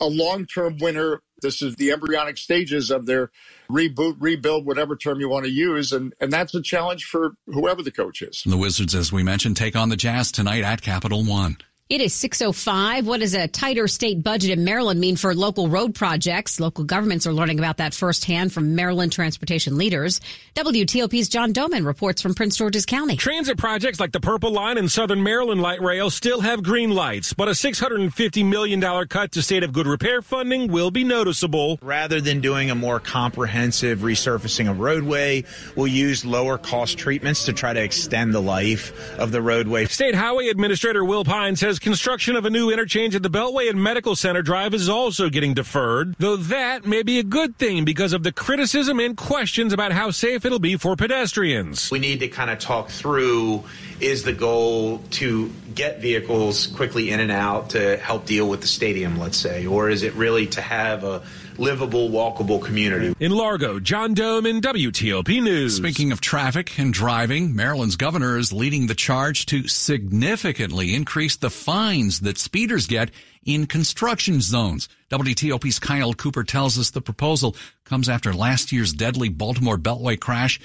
a 0.00 0.06
long 0.06 0.46
term 0.46 0.78
winner 0.78 1.20
this 1.42 1.60
is 1.60 1.76
the 1.76 1.92
embryonic 1.92 2.38
stages 2.38 2.90
of 2.90 3.06
their 3.06 3.30
reboot, 3.70 4.16
rebuild, 4.18 4.66
whatever 4.66 4.96
term 4.96 5.20
you 5.20 5.28
want 5.28 5.44
to 5.44 5.50
use. 5.50 5.92
And, 5.92 6.14
and 6.20 6.32
that's 6.32 6.54
a 6.54 6.62
challenge 6.62 7.04
for 7.04 7.32
whoever 7.46 7.82
the 7.82 7.90
coach 7.90 8.22
is. 8.22 8.42
The 8.46 8.56
Wizards, 8.56 8.94
as 8.94 9.12
we 9.12 9.22
mentioned, 9.22 9.56
take 9.56 9.76
on 9.76 9.88
the 9.88 9.96
Jazz 9.96 10.32
tonight 10.32 10.64
at 10.64 10.80
Capital 10.82 11.24
One. 11.24 11.58
It 11.88 12.00
is 12.00 12.14
605. 12.14 13.06
What 13.06 13.20
does 13.20 13.34
a 13.34 13.48
tighter 13.48 13.86
state 13.86 14.22
budget 14.22 14.50
in 14.50 14.64
Maryland 14.64 14.98
mean 14.98 15.16
for 15.16 15.34
local 15.34 15.68
road 15.68 15.94
projects? 15.94 16.58
Local 16.58 16.84
governments 16.84 17.26
are 17.26 17.34
learning 17.34 17.58
about 17.58 17.78
that 17.78 17.92
firsthand 17.92 18.50
from 18.50 18.74
Maryland 18.74 19.12
transportation 19.12 19.76
leaders. 19.76 20.20
WTOP's 20.54 21.28
John 21.28 21.52
Domen 21.52 21.84
reports 21.84 22.22
from 22.22 22.34
Prince 22.34 22.56
George's 22.56 22.86
County. 22.86 23.16
Transit 23.16 23.58
projects 23.58 24.00
like 24.00 24.12
the 24.12 24.20
Purple 24.20 24.52
Line 24.52 24.78
and 24.78 24.90
Southern 24.90 25.22
Maryland 25.22 25.60
Light 25.60 25.82
Rail 25.82 26.08
still 26.08 26.40
have 26.40 26.62
green 26.62 26.92
lights, 26.92 27.34
but 27.34 27.48
a 27.48 27.50
$650 27.50 28.48
million 28.48 28.80
cut 29.08 29.32
to 29.32 29.42
state 29.42 29.62
of 29.62 29.74
good 29.74 29.86
repair 29.86 30.22
funding 30.22 30.72
will 30.72 30.90
be 30.90 31.04
noticeable. 31.04 31.78
Rather 31.82 32.22
than 32.22 32.40
doing 32.40 32.70
a 32.70 32.74
more 32.74 33.00
comprehensive 33.00 33.98
resurfacing 33.98 34.70
of 34.70 34.80
roadway, 34.80 35.44
we'll 35.76 35.88
use 35.88 36.24
lower 36.24 36.56
cost 36.56 36.96
treatments 36.96 37.44
to 37.44 37.52
try 37.52 37.74
to 37.74 37.82
extend 37.82 38.32
the 38.32 38.40
life 38.40 39.18
of 39.18 39.30
the 39.30 39.42
roadway. 39.42 39.84
State 39.84 40.14
Highway 40.14 40.48
Administrator 40.48 41.04
Will 41.04 41.24
Pine 41.24 41.54
says 41.54 41.71
construction 41.78 42.36
of 42.36 42.44
a 42.44 42.50
new 42.50 42.70
interchange 42.70 43.14
at 43.14 43.22
the 43.22 43.30
Beltway 43.30 43.68
and 43.68 43.82
Medical 43.82 44.16
Center 44.16 44.42
Drive 44.42 44.74
is 44.74 44.88
also 44.88 45.28
getting 45.28 45.54
deferred, 45.54 46.14
though 46.18 46.36
that 46.36 46.86
may 46.86 47.02
be 47.02 47.18
a 47.18 47.22
good 47.22 47.56
thing 47.56 47.84
because 47.84 48.12
of 48.12 48.22
the 48.22 48.32
criticism 48.32 49.00
and 49.00 49.16
questions 49.16 49.72
about 49.72 49.92
how 49.92 50.10
safe 50.10 50.44
it'll 50.44 50.58
be 50.58 50.76
for 50.76 50.96
pedestrians. 50.96 51.90
We 51.90 51.98
need 51.98 52.20
to 52.20 52.28
kind 52.28 52.50
of 52.50 52.58
talk 52.58 52.88
through 52.88 53.64
is 54.00 54.24
the 54.24 54.32
goal 54.32 54.98
to 55.12 55.50
get 55.74 56.00
vehicles 56.00 56.66
quickly 56.66 57.10
in 57.10 57.20
and 57.20 57.30
out 57.30 57.70
to 57.70 57.96
help 57.98 58.26
deal 58.26 58.48
with 58.48 58.60
the 58.60 58.66
stadium, 58.66 59.18
let's 59.18 59.38
say, 59.38 59.66
or 59.66 59.88
is 59.88 60.02
it 60.02 60.14
really 60.14 60.46
to 60.48 60.60
have 60.60 61.04
a 61.04 61.22
livable, 61.58 62.10
walkable 62.10 62.62
community? 62.62 63.14
In 63.20 63.32
Largo, 63.32 63.80
John 63.80 64.14
Domen 64.14 64.60
WTOP 64.60 65.42
News. 65.42 65.76
Speaking 65.76 66.12
of 66.12 66.20
traffic 66.20 66.78
and 66.78 66.92
driving, 66.92 67.54
Maryland's 67.54 67.96
governor 67.96 68.36
is 68.36 68.52
leading 68.52 68.86
the 68.86 68.94
charge 68.94 69.46
to 69.46 69.68
significantly 69.68 70.94
increase 70.94 71.36
the 71.36 71.50
fines 71.50 72.20
that 72.20 72.38
speeders 72.38 72.86
get 72.86 73.10
in 73.44 73.66
construction 73.66 74.40
zones. 74.40 74.88
WTOP's 75.10 75.78
Kyle 75.78 76.14
Cooper 76.14 76.44
tells 76.44 76.78
us 76.78 76.90
the 76.90 77.00
proposal 77.00 77.56
comes 77.84 78.08
after 78.08 78.32
last 78.32 78.72
year's 78.72 78.92
deadly 78.92 79.28
Baltimore 79.28 79.78
Beltway 79.78 80.18
crash 80.18 80.60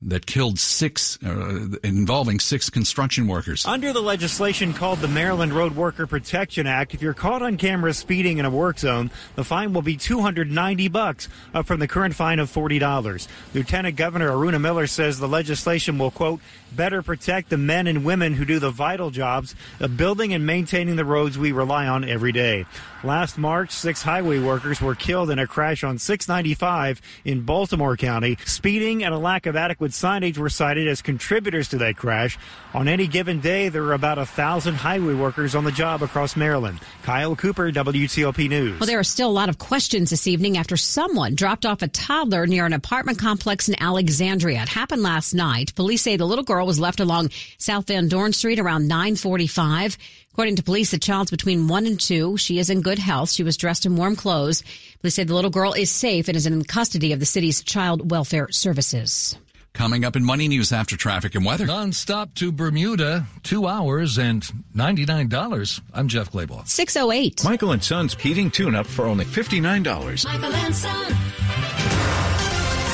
that 0.00 0.26
killed 0.26 0.60
six, 0.60 1.18
uh, 1.24 1.68
involving 1.82 2.38
six 2.38 2.70
construction 2.70 3.26
workers. 3.26 3.66
Under 3.66 3.92
the 3.92 4.00
legislation 4.00 4.72
called 4.72 5.00
the 5.00 5.08
Maryland 5.08 5.52
Road 5.52 5.74
Worker 5.74 6.06
Protection 6.06 6.68
Act, 6.68 6.94
if 6.94 7.02
you're 7.02 7.14
caught 7.14 7.42
on 7.42 7.56
camera 7.56 7.92
speeding 7.92 8.38
in 8.38 8.44
a 8.44 8.50
work 8.50 8.78
zone, 8.78 9.10
the 9.34 9.42
fine 9.42 9.72
will 9.72 9.82
be 9.82 9.96
290 9.96 10.88
bucks, 10.88 11.28
up 11.52 11.66
from 11.66 11.80
the 11.80 11.88
current 11.88 12.14
fine 12.14 12.38
of 12.38 12.50
$40. 12.50 13.26
Lieutenant 13.54 13.96
Governor 13.96 14.30
Aruna 14.30 14.60
Miller 14.60 14.86
says 14.86 15.18
the 15.18 15.26
legislation 15.26 15.98
will, 15.98 16.12
quote, 16.12 16.40
better 16.72 17.02
protect 17.02 17.50
the 17.50 17.58
men 17.58 17.88
and 17.88 18.04
women 18.04 18.34
who 18.34 18.44
do 18.44 18.60
the 18.60 18.70
vital 18.70 19.10
jobs 19.10 19.56
of 19.80 19.96
building 19.96 20.32
and 20.32 20.46
maintaining 20.46 20.94
the 20.94 21.04
roads 21.04 21.36
we 21.36 21.50
rely 21.50 21.88
on 21.88 22.04
every 22.04 22.30
day. 22.30 22.66
Last 23.04 23.38
March, 23.38 23.70
six 23.70 24.02
highway 24.02 24.40
workers 24.40 24.80
were 24.80 24.96
killed 24.96 25.30
in 25.30 25.38
a 25.38 25.46
crash 25.46 25.84
on 25.84 25.98
695 25.98 27.00
in 27.24 27.42
Baltimore 27.42 27.96
County. 27.96 28.36
Speeding 28.44 29.04
and 29.04 29.14
a 29.14 29.18
lack 29.18 29.46
of 29.46 29.54
adequate 29.54 29.92
signage 29.92 30.36
were 30.36 30.48
cited 30.48 30.88
as 30.88 31.00
contributors 31.00 31.68
to 31.68 31.78
that 31.78 31.96
crash. 31.96 32.36
On 32.74 32.88
any 32.88 33.06
given 33.06 33.38
day, 33.38 33.68
there 33.68 33.84
are 33.84 33.92
about 33.92 34.18
a 34.18 34.26
thousand 34.26 34.74
highway 34.74 35.14
workers 35.14 35.54
on 35.54 35.62
the 35.62 35.70
job 35.70 36.02
across 36.02 36.34
Maryland. 36.34 36.80
Kyle 37.04 37.36
Cooper, 37.36 37.70
WTOP 37.70 38.48
News. 38.48 38.80
Well, 38.80 38.88
there 38.88 38.98
are 38.98 39.04
still 39.04 39.30
a 39.30 39.30
lot 39.30 39.48
of 39.48 39.58
questions 39.58 40.10
this 40.10 40.26
evening 40.26 40.58
after 40.58 40.76
someone 40.76 41.36
dropped 41.36 41.64
off 41.64 41.82
a 41.82 41.88
toddler 41.88 42.48
near 42.48 42.66
an 42.66 42.72
apartment 42.72 43.20
complex 43.20 43.68
in 43.68 43.80
Alexandria. 43.80 44.62
It 44.62 44.68
happened 44.68 45.04
last 45.04 45.34
night. 45.34 45.72
Police 45.76 46.02
say 46.02 46.16
the 46.16 46.26
little 46.26 46.44
girl 46.44 46.66
was 46.66 46.80
left 46.80 46.98
along 46.98 47.30
South 47.58 47.86
Van 47.86 48.08
Dorn 48.08 48.32
Street 48.32 48.58
around 48.58 48.88
945. 48.88 49.96
According 50.38 50.54
to 50.54 50.62
police, 50.62 50.92
the 50.92 51.00
child's 51.00 51.32
between 51.32 51.66
one 51.66 51.84
and 51.84 51.98
two. 51.98 52.36
She 52.36 52.60
is 52.60 52.70
in 52.70 52.80
good 52.80 53.00
health. 53.00 53.28
She 53.28 53.42
was 53.42 53.56
dressed 53.56 53.86
in 53.86 53.96
warm 53.96 54.14
clothes. 54.14 54.62
Police 55.00 55.16
say 55.16 55.24
the 55.24 55.34
little 55.34 55.50
girl 55.50 55.72
is 55.72 55.90
safe 55.90 56.28
and 56.28 56.36
is 56.36 56.46
in 56.46 56.62
custody 56.62 57.12
of 57.12 57.18
the 57.18 57.26
city's 57.26 57.60
child 57.60 58.08
welfare 58.12 58.46
services. 58.52 59.36
Coming 59.72 60.04
up 60.04 60.14
in 60.14 60.24
Money 60.24 60.46
News 60.46 60.70
after 60.70 60.96
traffic 60.96 61.34
and 61.34 61.44
weather. 61.44 61.66
Non-stop 61.66 62.34
to 62.34 62.52
Bermuda, 62.52 63.26
two 63.42 63.66
hours 63.66 64.16
and 64.16 64.44
$99. 64.76 65.80
I'm 65.92 66.06
Jeff 66.06 66.30
Claybaugh. 66.30 66.68
608. 66.68 67.42
Michael 67.42 67.72
and 67.72 67.82
Son's 67.82 68.14
heating 68.14 68.48
tune-up 68.48 68.86
for 68.86 69.06
only 69.06 69.24
$59. 69.24 70.24
Michael 70.24 70.54
and 70.54 70.72
Son. 70.72 71.16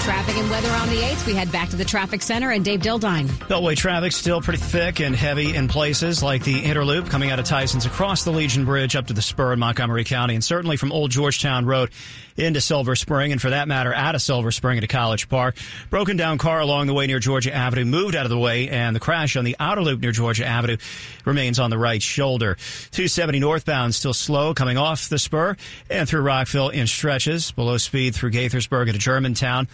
Traffic 0.05 0.37
and 0.37 0.51
weather 0.51 0.69
on 0.69 0.91
the 0.91 0.97
8th. 0.97 1.27
We 1.27 1.35
head 1.35 1.51
back 1.51 1.71
to 1.71 1.77
the 1.77 1.85
traffic 1.85 2.21
center 2.21 2.51
and 2.51 2.63
Dave 2.63 2.81
Dildine. 2.81 3.27
Beltway 3.27 3.75
traffic 3.75 4.13
still 4.13 4.43
pretty 4.43 4.59
thick 4.59 5.01
and 5.01 5.17
heavy 5.17 5.57
in 5.57 5.67
places 5.67 6.23
like 6.23 6.45
the 6.45 6.63
Interloop 6.63 7.09
coming 7.09 7.31
out 7.31 7.39
of 7.39 7.47
Tyson's 7.47 7.87
across 7.87 8.23
the 8.23 8.31
Legion 8.31 8.67
Bridge 8.67 8.97
up 8.97 9.07
to 9.07 9.15
the 9.15 9.23
spur 9.23 9.55
in 9.55 9.59
Montgomery 9.59 10.05
County 10.05 10.35
and 10.35 10.45
certainly 10.45 10.77
from 10.77 10.93
Old 10.93 11.11
Georgetown 11.11 11.65
Road 11.65 11.91
into 12.37 12.61
Silver 12.61 12.97
Spring 12.97 13.33
and 13.33 13.41
for 13.41 13.51
that 13.51 13.67
matter 13.67 13.95
out 13.95 14.15
of 14.15 14.21
Silver 14.21 14.51
Spring 14.51 14.77
into 14.77 14.89
College 14.89 15.29
Park. 15.31 15.57
Broken 15.89 16.19
down 16.19 16.37
car 16.37 16.61
along 16.61 16.87
the 16.87 16.95
way 16.95 17.07
near 17.07 17.19
Georgia 17.19 17.55
Avenue 17.55 17.87
moved 17.87 18.15
out 18.15 18.27
of 18.27 18.31
the 18.31 18.39
way 18.39 18.69
and 18.69 18.95
the 18.95 19.01
crash 19.01 19.37
on 19.37 19.45
the 19.45 19.57
outer 19.59 19.83
loop 19.83 20.01
near 20.01 20.13
Georgia 20.13 20.45
Avenue 20.45 20.77
remains 21.25 21.59
on 21.59 21.71
the 21.71 21.79
right 21.79 22.03
shoulder. 22.03 22.57
270 22.91 23.39
northbound 23.41 23.95
still 23.95 24.13
slow 24.13 24.53
coming 24.53 24.77
off 24.77 25.09
the 25.09 25.19
spur 25.19 25.57
and 25.89 26.07
through 26.07 26.21
Rockville 26.21 26.69
in 26.69 26.87
stretches 26.87 27.53
below 27.53 27.79
speed 27.79 28.15
through 28.15 28.33
Gaithersburg 28.33 28.89
into 28.89 28.99
Germantown. 28.99 29.67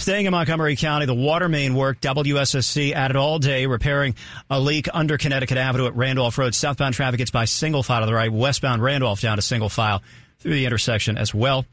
Staying 0.00 0.24
in 0.24 0.30
Montgomery 0.30 0.76
County, 0.76 1.04
the 1.04 1.14
water 1.14 1.46
main 1.46 1.74
work, 1.74 2.00
WSSC 2.00 2.96
at 2.96 3.10
it 3.10 3.18
all 3.18 3.38
day, 3.38 3.66
repairing 3.66 4.14
a 4.48 4.58
leak 4.58 4.88
under 4.94 5.18
Connecticut 5.18 5.58
Avenue 5.58 5.84
at 5.84 5.94
Randolph 5.94 6.38
Road. 6.38 6.54
Southbound 6.54 6.94
traffic 6.94 7.18
gets 7.18 7.30
by 7.30 7.44
single 7.44 7.82
file 7.82 8.00
to 8.00 8.06
the 8.06 8.14
right, 8.14 8.32
westbound 8.32 8.82
Randolph 8.82 9.20
down 9.20 9.36
to 9.36 9.42
single 9.42 9.68
file 9.68 10.02
through 10.38 10.54
the 10.54 10.64
intersection 10.64 11.18
as 11.18 11.34
well. 11.34 11.66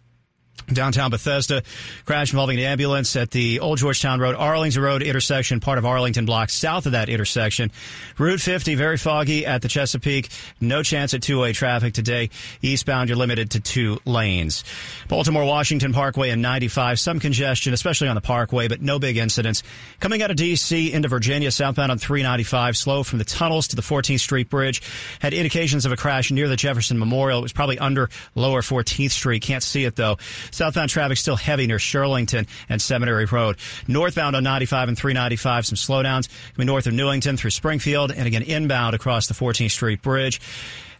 Downtown 0.67 1.11
Bethesda, 1.11 1.63
crash 2.05 2.31
involving 2.31 2.57
an 2.57 2.65
ambulance 2.65 3.15
at 3.15 3.31
the 3.31 3.59
Old 3.61 3.77
Georgetown 3.77 4.19
Road, 4.19 4.35
Arlington 4.35 4.81
Road 4.81 5.01
intersection, 5.01 5.59
part 5.59 5.77
of 5.77 5.85
Arlington 5.85 6.25
block 6.25 6.49
south 6.49 6.85
of 6.85 6.91
that 6.91 7.07
intersection. 7.07 7.71
Route 8.17 8.41
50, 8.41 8.75
very 8.75 8.97
foggy 8.97 9.45
at 9.45 9.61
the 9.61 9.69
Chesapeake. 9.69 10.29
No 10.59 10.83
chance 10.83 11.13
at 11.13 11.21
two-way 11.21 11.53
traffic 11.53 11.93
today. 11.93 12.29
Eastbound, 12.61 13.07
you're 13.07 13.17
limited 13.17 13.51
to 13.51 13.61
two 13.61 13.99
lanes. 14.05 14.65
Baltimore 15.07 15.45
Washington 15.45 15.93
Parkway 15.93 16.31
and 16.31 16.41
95, 16.41 16.99
some 16.99 17.19
congestion, 17.19 17.73
especially 17.73 18.09
on 18.09 18.15
the 18.15 18.21
Parkway, 18.21 18.67
but 18.67 18.81
no 18.81 18.99
big 18.99 19.17
incidents. 19.17 19.63
Coming 19.99 20.21
out 20.21 20.31
of 20.31 20.37
D.C. 20.37 20.91
into 20.91 21.07
Virginia, 21.07 21.49
southbound 21.49 21.91
on 21.91 21.97
395, 21.97 22.75
slow 22.75 23.03
from 23.03 23.19
the 23.19 23.25
tunnels 23.25 23.69
to 23.69 23.75
the 23.77 23.81
14th 23.81 24.19
Street 24.19 24.49
Bridge. 24.49 24.81
Had 25.21 25.33
indications 25.33 25.85
of 25.85 25.93
a 25.93 25.97
crash 25.97 26.29
near 26.29 26.49
the 26.49 26.57
Jefferson 26.57 26.99
Memorial. 26.99 27.39
It 27.39 27.43
was 27.43 27.53
probably 27.53 27.79
under 27.79 28.09
lower 28.35 28.61
14th 28.61 29.11
Street. 29.11 29.41
Can't 29.41 29.63
see 29.63 29.85
it 29.85 29.95
though. 29.95 30.17
Southbound 30.51 30.89
traffic 30.89 31.17
still 31.17 31.35
heavy 31.35 31.67
near 31.67 31.77
Shirlington 31.77 32.47
and 32.69 32.81
Seminary 32.81 33.25
Road. 33.25 33.57
Northbound 33.87 34.35
on 34.35 34.43
95 34.43 34.89
and 34.89 34.97
395, 34.97 35.65
some 35.65 35.75
slowdowns 35.75 36.29
coming 36.55 36.67
north 36.67 36.87
of 36.87 36.93
Newington 36.93 37.37
through 37.37 37.51
Springfield 37.51 38.11
and 38.11 38.27
again 38.27 38.43
inbound 38.43 38.95
across 38.95 39.27
the 39.27 39.33
14th 39.33 39.71
Street 39.71 40.01
Bridge. 40.01 40.39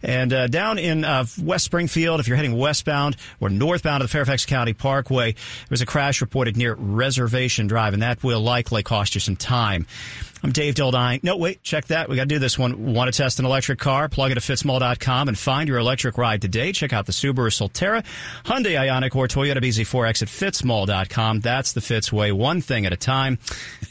And 0.04 0.34
uh, 0.34 0.48
down 0.48 0.78
in 0.78 1.04
uh, 1.04 1.26
West 1.42 1.66
Springfield, 1.66 2.20
if 2.20 2.28
you're 2.28 2.38
heading 2.38 2.58
westbound 2.58 3.18
or 3.40 3.50
northbound 3.50 4.04
of 4.04 4.10
the 4.10 4.12
Fairfax 4.12 4.46
County 4.46 4.74
Parkway, 4.74 5.34
there 5.34 5.68
was 5.70 5.82
a 5.82 5.86
crash 5.86 6.22
reported 6.22 6.58
near 6.58 6.76
Reservation 6.76 7.68
Drive, 7.68 7.94
and 7.94 8.02
that 8.02 8.24
will 8.24 8.42
likely 8.42 8.84
cost 8.84 9.16
you 9.16 9.22
some 9.22 9.36
time. 9.36 9.86
I'm 10.44 10.52
Dave 10.52 10.76
Dildine. 10.76 11.24
No, 11.24 11.36
wait, 11.36 11.64
check 11.64 11.88
that. 11.88 12.10
We 12.10 12.16
got 12.16 12.24
to 12.24 12.28
do 12.28 12.40
this 12.40 12.60
one. 12.60 12.94
Want 12.94 13.12
to 13.12 13.18
test 13.18 13.40
an 13.40 13.46
electric 13.46 13.80
car? 13.80 14.08
Plug 14.08 14.32
it 14.32 14.38
at 14.38 14.44
fitzmall.com 14.44 15.28
and 15.28 15.38
find 15.38 15.68
your 15.68 15.80
electric 15.80 16.18
ride 16.18 16.42
today. 16.42 16.72
Check 16.72 16.94
out 16.94 17.08
the 17.08 17.12
Subaru 17.12 17.50
Solterra, 17.50 18.06
Hyundai 18.46 18.78
Ioniq, 18.78 19.16
or 19.16 19.28
Toyota 19.28 19.58
BZ4X 19.58 20.22
at 20.22 20.28
fitzmall.com. 20.28 21.40
That's 21.40 21.74
the 21.74 21.82
Fitz 21.82 22.14
way, 22.14 22.32
one 22.32 22.62
thing 22.62 22.86
at 22.86 22.94
a 22.94 22.98
time. 22.98 23.40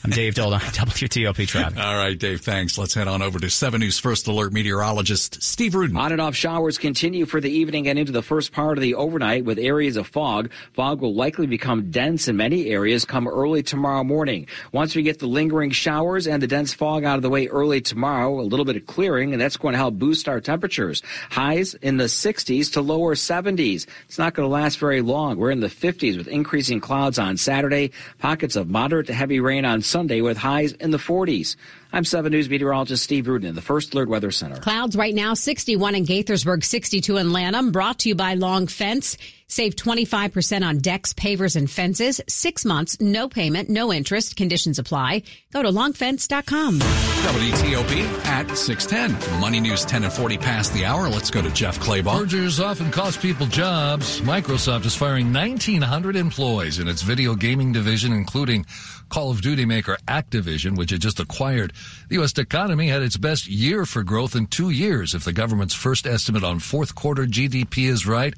I'm 0.04 0.10
Dave 0.10 0.34
Dildine, 0.34 0.60
WTOP 0.60 1.48
Traffic. 1.48 1.78
All 1.78 1.96
right, 1.96 2.16
Dave, 2.16 2.42
thanks. 2.42 2.78
Let's 2.78 2.94
head 2.94 3.08
on 3.08 3.22
over 3.22 3.40
to 3.40 3.50
7 3.50 3.80
News 3.80 3.98
First 3.98 4.28
Alert 4.28 4.52
meteorologist 4.52 5.42
Steve 5.42 5.74
Rudin. 5.74 5.95
Mm-hmm. 5.96 6.04
On 6.04 6.12
and 6.12 6.20
off 6.20 6.34
showers 6.34 6.76
continue 6.76 7.24
for 7.24 7.40
the 7.40 7.50
evening 7.50 7.88
and 7.88 7.98
into 7.98 8.12
the 8.12 8.20
first 8.20 8.52
part 8.52 8.76
of 8.76 8.82
the 8.82 8.94
overnight 8.96 9.46
with 9.46 9.58
areas 9.58 9.96
of 9.96 10.06
fog. 10.06 10.50
Fog 10.74 11.00
will 11.00 11.14
likely 11.14 11.46
become 11.46 11.90
dense 11.90 12.28
in 12.28 12.36
many 12.36 12.66
areas 12.66 13.06
come 13.06 13.26
early 13.26 13.62
tomorrow 13.62 14.04
morning. 14.04 14.46
Once 14.72 14.94
we 14.94 15.02
get 15.02 15.20
the 15.20 15.26
lingering 15.26 15.70
showers 15.70 16.26
and 16.26 16.42
the 16.42 16.46
dense 16.46 16.74
fog 16.74 17.04
out 17.04 17.16
of 17.16 17.22
the 17.22 17.30
way 17.30 17.46
early 17.46 17.80
tomorrow, 17.80 18.38
a 18.38 18.42
little 18.42 18.66
bit 18.66 18.76
of 18.76 18.84
clearing, 18.84 19.32
and 19.32 19.40
that's 19.40 19.56
going 19.56 19.72
to 19.72 19.78
help 19.78 19.94
boost 19.94 20.28
our 20.28 20.38
temperatures. 20.38 21.02
Highs 21.30 21.72
in 21.72 21.96
the 21.96 22.04
60s 22.04 22.74
to 22.74 22.82
lower 22.82 23.14
70s. 23.14 23.86
It's 24.04 24.18
not 24.18 24.34
going 24.34 24.46
to 24.46 24.52
last 24.52 24.78
very 24.78 25.00
long. 25.00 25.38
We're 25.38 25.50
in 25.50 25.60
the 25.60 25.68
50s 25.68 26.18
with 26.18 26.28
increasing 26.28 26.78
clouds 26.78 27.18
on 27.18 27.38
Saturday, 27.38 27.92
pockets 28.18 28.54
of 28.54 28.68
moderate 28.68 29.06
to 29.06 29.14
heavy 29.14 29.40
rain 29.40 29.64
on 29.64 29.80
Sunday 29.80 30.20
with 30.20 30.36
highs 30.36 30.72
in 30.72 30.90
the 30.90 30.98
40s. 30.98 31.56
I'm 31.96 32.04
7 32.04 32.30
News 32.30 32.50
meteorologist 32.50 33.02
Steve 33.02 33.26
Rudin 33.26 33.48
in 33.48 33.54
the 33.54 33.62
First 33.62 33.94
Alert 33.94 34.10
Weather 34.10 34.30
Center. 34.30 34.56
Clouds 34.56 34.96
right 34.96 35.14
now 35.14 35.32
61 35.32 35.94
in 35.94 36.04
Gaithersburg, 36.04 36.62
62 36.62 37.16
in 37.16 37.32
Lanham. 37.32 37.72
Brought 37.72 38.00
to 38.00 38.10
you 38.10 38.14
by 38.14 38.34
Long 38.34 38.66
Fence. 38.66 39.16
Save 39.48 39.76
25% 39.76 40.66
on 40.66 40.78
decks, 40.78 41.14
pavers, 41.14 41.56
and 41.56 41.70
fences. 41.70 42.20
Six 42.28 42.64
months, 42.64 43.00
no 43.00 43.28
payment, 43.28 43.70
no 43.70 43.92
interest. 43.92 44.36
Conditions 44.36 44.78
apply. 44.78 45.22
Go 45.52 45.62
to 45.62 45.70
longfence.com. 45.70 46.80
WTOP 46.80 48.26
at 48.26 48.58
610. 48.58 49.40
Money 49.40 49.60
News 49.60 49.84
10 49.84 50.04
and 50.04 50.12
40 50.12 50.36
past 50.36 50.74
the 50.74 50.84
hour. 50.84 51.08
Let's 51.08 51.30
go 51.30 51.40
to 51.40 51.50
Jeff 51.50 51.78
Claybaugh. 51.78 52.18
Mergers 52.18 52.60
often 52.60 52.90
cost 52.90 53.22
people 53.22 53.46
jobs. 53.46 54.20
Microsoft 54.20 54.84
is 54.84 54.96
firing 54.96 55.32
1,900 55.32 56.16
employees 56.16 56.80
in 56.80 56.88
its 56.88 57.02
video 57.02 57.34
gaming 57.36 57.72
division, 57.72 58.12
including 58.12 58.66
Call 59.08 59.30
of 59.30 59.40
Duty 59.40 59.64
maker 59.64 59.96
Activision, 60.08 60.76
which 60.76 60.90
had 60.90 61.00
just 61.00 61.20
acquired. 61.20 61.72
The 62.08 62.16
U.S. 62.16 62.36
economy 62.36 62.88
had 62.88 63.02
its 63.02 63.16
best 63.16 63.48
year 63.48 63.86
for 63.86 64.02
growth 64.02 64.34
in 64.34 64.46
two 64.46 64.70
years, 64.70 65.14
if 65.14 65.24
the 65.24 65.32
government's 65.32 65.74
first 65.74 66.06
estimate 66.06 66.44
on 66.44 66.58
fourth 66.58 66.94
quarter 66.94 67.24
GDP 67.24 67.88
is 67.88 68.06
right 68.06 68.34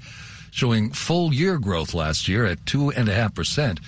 showing 0.51 0.91
full 0.91 1.33
year 1.33 1.59
growth 1.59 1.95
last 1.95 2.29
year 2.29 2.45
at 2.45 2.65
2.5%. 2.65 3.79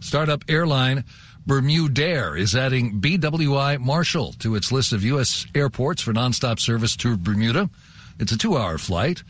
Startup 0.00 0.44
airline 0.48 1.04
Bermudair 1.46 2.38
is 2.38 2.54
adding 2.54 3.00
BWI 3.00 3.80
Marshall 3.80 4.32
to 4.34 4.54
its 4.54 4.70
list 4.70 4.92
of 4.92 5.04
U.S. 5.04 5.46
airports 5.54 6.02
for 6.02 6.12
nonstop 6.12 6.60
service 6.60 6.94
to 6.96 7.16
Bermuda. 7.16 7.70
It's 8.18 8.32
a 8.32 8.38
two 8.38 8.56
hour 8.56 8.78
flight. 8.78 9.22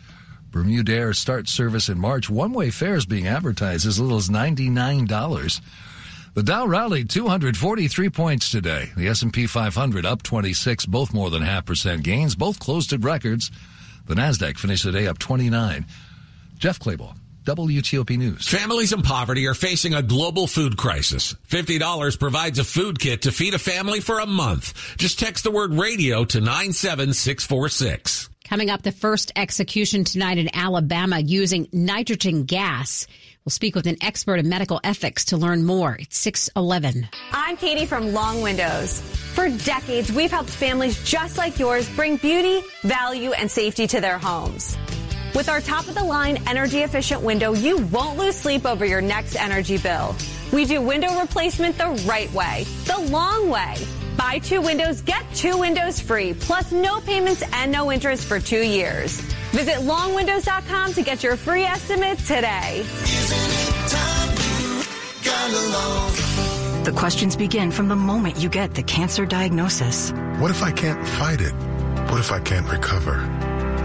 Bermudair 0.50 1.14
starts 1.14 1.52
service 1.52 1.88
in 1.88 1.98
March. 1.98 2.28
One 2.28 2.52
way 2.52 2.70
fares 2.70 3.06
being 3.06 3.26
advertised 3.26 3.86
as 3.86 4.00
little 4.00 4.16
as 4.16 4.30
$99. 4.30 5.60
The 6.34 6.42
Dow 6.42 6.66
rallied 6.66 7.10
243 7.10 8.10
points 8.10 8.50
today. 8.50 8.90
The 8.96 9.08
S&P 9.08 9.46
500 9.46 10.06
up 10.06 10.22
26, 10.22 10.86
both 10.86 11.12
more 11.12 11.30
than 11.30 11.42
half 11.42 11.66
percent 11.66 12.04
gains. 12.04 12.34
Both 12.36 12.58
closed 12.58 12.92
at 12.92 13.02
records. 13.02 13.50
The 14.06 14.14
Nasdaq 14.14 14.58
finished 14.58 14.84
the 14.84 14.92
day 14.92 15.06
up 15.06 15.18
29. 15.18 15.86
Jeff 16.58 16.78
Claybaugh, 16.78 17.16
WTOP 17.44 18.16
News. 18.18 18.46
Families 18.48 18.92
in 18.92 19.02
poverty 19.02 19.46
are 19.46 19.54
facing 19.54 19.94
a 19.94 20.02
global 20.02 20.46
food 20.46 20.76
crisis. 20.76 21.34
$50 21.48 22.18
provides 22.18 22.58
a 22.58 22.64
food 22.64 22.98
kit 22.98 23.22
to 23.22 23.32
feed 23.32 23.54
a 23.54 23.58
family 23.58 24.00
for 24.00 24.18
a 24.18 24.26
month. 24.26 24.96
Just 24.98 25.18
text 25.18 25.44
the 25.44 25.50
word 25.50 25.72
radio 25.74 26.24
to 26.24 26.40
97646. 26.40 28.28
Coming 28.44 28.70
up, 28.70 28.82
the 28.82 28.92
first 28.92 29.30
execution 29.36 30.04
tonight 30.04 30.38
in 30.38 30.54
Alabama 30.54 31.18
using 31.18 31.68
nitrogen 31.70 32.44
gas. 32.44 33.06
We'll 33.48 33.52
speak 33.54 33.76
with 33.76 33.86
an 33.86 33.96
expert 34.02 34.38
in 34.40 34.50
medical 34.50 34.78
ethics 34.84 35.24
to 35.26 35.38
learn 35.38 35.64
more. 35.64 35.96
It's 35.98 36.18
611. 36.18 37.08
I'm 37.32 37.56
Katie 37.56 37.86
from 37.86 38.12
Long 38.12 38.42
Windows. 38.42 39.00
For 39.32 39.48
decades, 39.48 40.12
we've 40.12 40.30
helped 40.30 40.50
families 40.50 41.02
just 41.02 41.38
like 41.38 41.58
yours 41.58 41.88
bring 41.96 42.18
beauty, 42.18 42.60
value, 42.82 43.32
and 43.32 43.50
safety 43.50 43.86
to 43.86 44.02
their 44.02 44.18
homes. 44.18 44.76
With 45.34 45.48
our 45.48 45.62
top 45.62 45.88
of 45.88 45.94
the 45.94 46.04
line 46.04 46.42
energy 46.46 46.80
efficient 46.80 47.22
window, 47.22 47.54
you 47.54 47.78
won't 47.86 48.18
lose 48.18 48.36
sleep 48.36 48.66
over 48.66 48.84
your 48.84 49.00
next 49.00 49.34
energy 49.34 49.78
bill. 49.78 50.14
We 50.52 50.66
do 50.66 50.82
window 50.82 51.18
replacement 51.18 51.78
the 51.78 52.04
right 52.06 52.30
way, 52.34 52.66
the 52.84 53.00
long 53.10 53.48
way. 53.48 53.76
Buy 54.18 54.40
two 54.40 54.60
windows, 54.60 55.00
get 55.02 55.24
two 55.32 55.56
windows 55.58 56.00
free, 56.00 56.34
plus 56.34 56.72
no 56.72 57.00
payments 57.00 57.44
and 57.52 57.70
no 57.70 57.92
interest 57.92 58.24
for 58.24 58.40
two 58.40 58.60
years. 58.60 59.20
Visit 59.52 59.76
longwindows.com 59.76 60.92
to 60.94 61.02
get 61.02 61.22
your 61.22 61.36
free 61.36 61.62
estimate 61.62 62.18
today. 62.18 62.82
The 66.84 66.92
questions 66.96 67.36
begin 67.36 67.70
from 67.70 67.86
the 67.86 67.94
moment 67.94 68.38
you 68.38 68.48
get 68.48 68.74
the 68.74 68.82
cancer 68.82 69.24
diagnosis. 69.24 70.10
What 70.38 70.50
if 70.50 70.64
I 70.64 70.72
can't 70.72 71.06
fight 71.06 71.40
it? 71.40 71.52
What 72.10 72.18
if 72.18 72.32
I 72.32 72.40
can't 72.40 72.68
recover? 72.68 73.18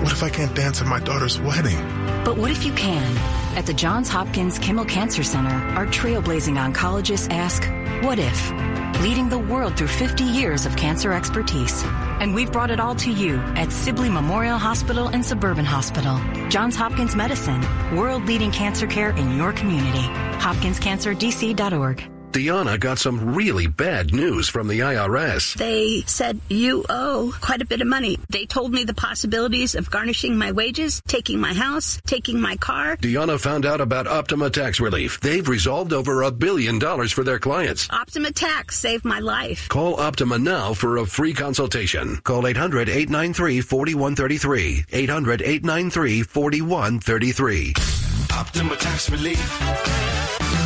What 0.02 0.12
if 0.12 0.24
I 0.24 0.30
can't 0.30 0.56
dance 0.56 0.82
at 0.82 0.88
my 0.88 1.00
daughter's 1.00 1.40
wedding? 1.40 1.78
But 2.26 2.38
what 2.38 2.50
if 2.50 2.66
you 2.66 2.74
can? 2.74 3.18
At 3.56 3.68
the 3.68 3.74
Johns 3.74 4.10
Hopkins 4.10 4.58
Kimmel 4.58 4.86
Cancer 4.86 5.22
Center, 5.22 5.56
our 5.78 5.86
trailblazing 5.86 6.58
oncologists 6.58 7.30
ask, 7.32 7.64
What 8.04 8.18
if? 8.18 8.73
Leading 9.02 9.30
the 9.30 9.40
world 9.40 9.78
through 9.78 9.88
50 9.88 10.24
years 10.24 10.66
of 10.66 10.76
cancer 10.76 11.12
expertise. 11.12 11.84
And 12.22 12.34
we've 12.34 12.52
brought 12.52 12.72
it 12.72 12.80
all 12.80 12.96
to 12.96 13.12
you 13.12 13.38
at 13.56 13.72
Sibley 13.72 14.10
Memorial 14.10 14.58
Hospital 14.58 15.08
and 15.08 15.26
Suburban 15.26 15.66
Hospital. 15.66 16.20
Johns 16.50 16.76
Hopkins 16.76 17.16
Medicine, 17.16 17.62
world 17.96 18.26
leading 18.26 18.52
cancer 18.52 18.88
care 18.88 19.10
in 19.12 19.36
your 19.36 19.52
community. 19.52 20.08
HopkinsCancerDC.org. 20.40 22.13
Deanna 22.34 22.80
got 22.80 22.98
some 22.98 23.36
really 23.36 23.68
bad 23.68 24.12
news 24.12 24.50
from 24.50 24.68
the 24.68 24.80
IRS. 24.80 25.54
They 25.54 26.02
said, 26.08 26.40
You 26.50 26.84
owe 26.90 27.32
quite 27.42 27.62
a 27.62 27.66
bit 27.66 27.80
of 27.80 27.88
money. 27.88 28.18
They 28.30 28.48
told 28.48 28.72
me 28.72 28.84
the 28.84 28.96
possibilities 28.96 29.76
of 29.76 29.92
garnishing 29.92 30.36
my 30.36 30.52
wages, 30.52 31.00
taking 31.08 31.40
my 31.40 31.54
house, 31.54 32.02
taking 32.08 32.42
my 32.42 32.56
car. 32.58 32.96
Diana 32.96 33.38
found 33.38 33.68
out 33.68 33.82
about 33.82 34.08
Optima 34.08 34.50
Tax 34.50 34.80
Relief. 34.80 35.20
They've 35.20 35.48
resolved 35.48 35.94
over 35.94 36.24
a 36.24 36.32
billion 36.32 36.80
dollars 36.80 37.12
for 37.12 37.24
their 37.24 37.38
clients. 37.38 37.88
Optima 37.92 38.32
Tax 38.32 38.80
saved 38.80 39.06
my 39.06 39.20
life. 39.20 39.70
Call 39.70 40.00
Optima 40.00 40.40
now 40.40 40.74
for 40.74 40.98
a 40.98 41.06
free 41.06 41.34
consultation. 41.36 42.18
Call 42.24 42.48
800 42.48 42.90
893 42.90 43.62
4133. 43.62 44.86
800 44.92 45.42
893 45.44 46.24
4133. 46.24 47.74
Optima 48.36 48.76
Tax 48.76 49.12
Relief. 49.12 50.23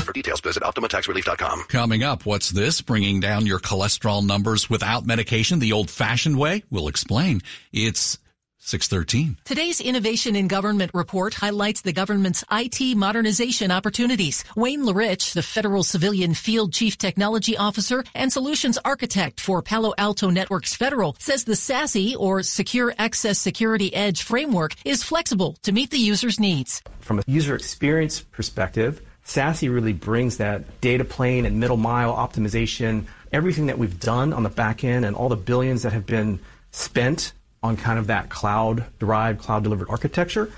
For 0.07 0.13
details, 0.13 0.39
visit 0.39 0.63
OptimaTaxRelief.com. 0.63 1.63
Coming 1.63 2.01
up, 2.01 2.25
what's 2.25 2.49
this? 2.49 2.79
Bringing 2.79 3.19
down 3.19 3.45
your 3.45 3.59
cholesterol 3.59 4.25
numbers 4.25 4.69
without 4.69 5.05
medication 5.05 5.59
the 5.59 5.73
old 5.73 5.91
fashioned 5.91 6.37
way? 6.37 6.63
We'll 6.69 6.87
explain. 6.87 7.41
It's 7.73 8.17
613. 8.59 9.37
Today's 9.43 9.81
Innovation 9.81 10.37
in 10.37 10.47
Government 10.47 10.91
report 10.93 11.33
highlights 11.33 11.81
the 11.81 11.91
government's 11.91 12.41
IT 12.49 12.95
modernization 12.95 13.69
opportunities. 13.69 14.45
Wayne 14.55 14.83
LaRich, 14.83 15.33
the 15.33 15.41
federal 15.41 15.83
civilian 15.83 16.33
field 16.33 16.71
chief 16.71 16.97
technology 16.97 17.57
officer 17.57 18.05
and 18.15 18.31
solutions 18.31 18.77
architect 18.85 19.41
for 19.41 19.61
Palo 19.61 19.93
Alto 19.97 20.29
Networks 20.29 20.73
Federal, 20.73 21.17
says 21.19 21.43
the 21.43 21.51
SASE 21.51 22.15
or 22.17 22.43
Secure 22.43 22.93
Access 22.97 23.39
Security 23.39 23.93
Edge 23.93 24.23
framework 24.23 24.73
is 24.85 25.03
flexible 25.03 25.57
to 25.63 25.73
meet 25.73 25.89
the 25.89 25.97
user's 25.97 26.39
needs. 26.39 26.81
From 27.01 27.19
a 27.19 27.23
user 27.27 27.55
experience 27.55 28.21
perspective, 28.21 29.01
SASE 29.27 29.71
really 29.71 29.93
brings 29.93 30.37
that 30.37 30.79
data 30.79 31.03
plane 31.03 31.45
and 31.45 31.59
middle 31.59 31.77
mile 31.77 32.15
optimization, 32.15 33.05
everything 33.31 33.65
that 33.65 33.77
we've 33.77 33.99
done 33.99 34.31
on 34.31 34.43
the 34.43 34.49
back 34.49 34.85
end 34.85 35.03
and 35.03 35.15
all 35.15 35.27
the 35.27 35.35
billions 35.35 35.83
that 35.83 35.91
have 35.91 36.05
been 36.05 36.39
spent 36.71 37.33
on 37.61 37.75
kind 37.75 37.99
of 37.99 38.07
that 38.07 38.29
cloud 38.29 38.85
derived, 38.99 39.41
cloud 39.41 39.63
delivered 39.63 39.89
architecture, 39.89 40.49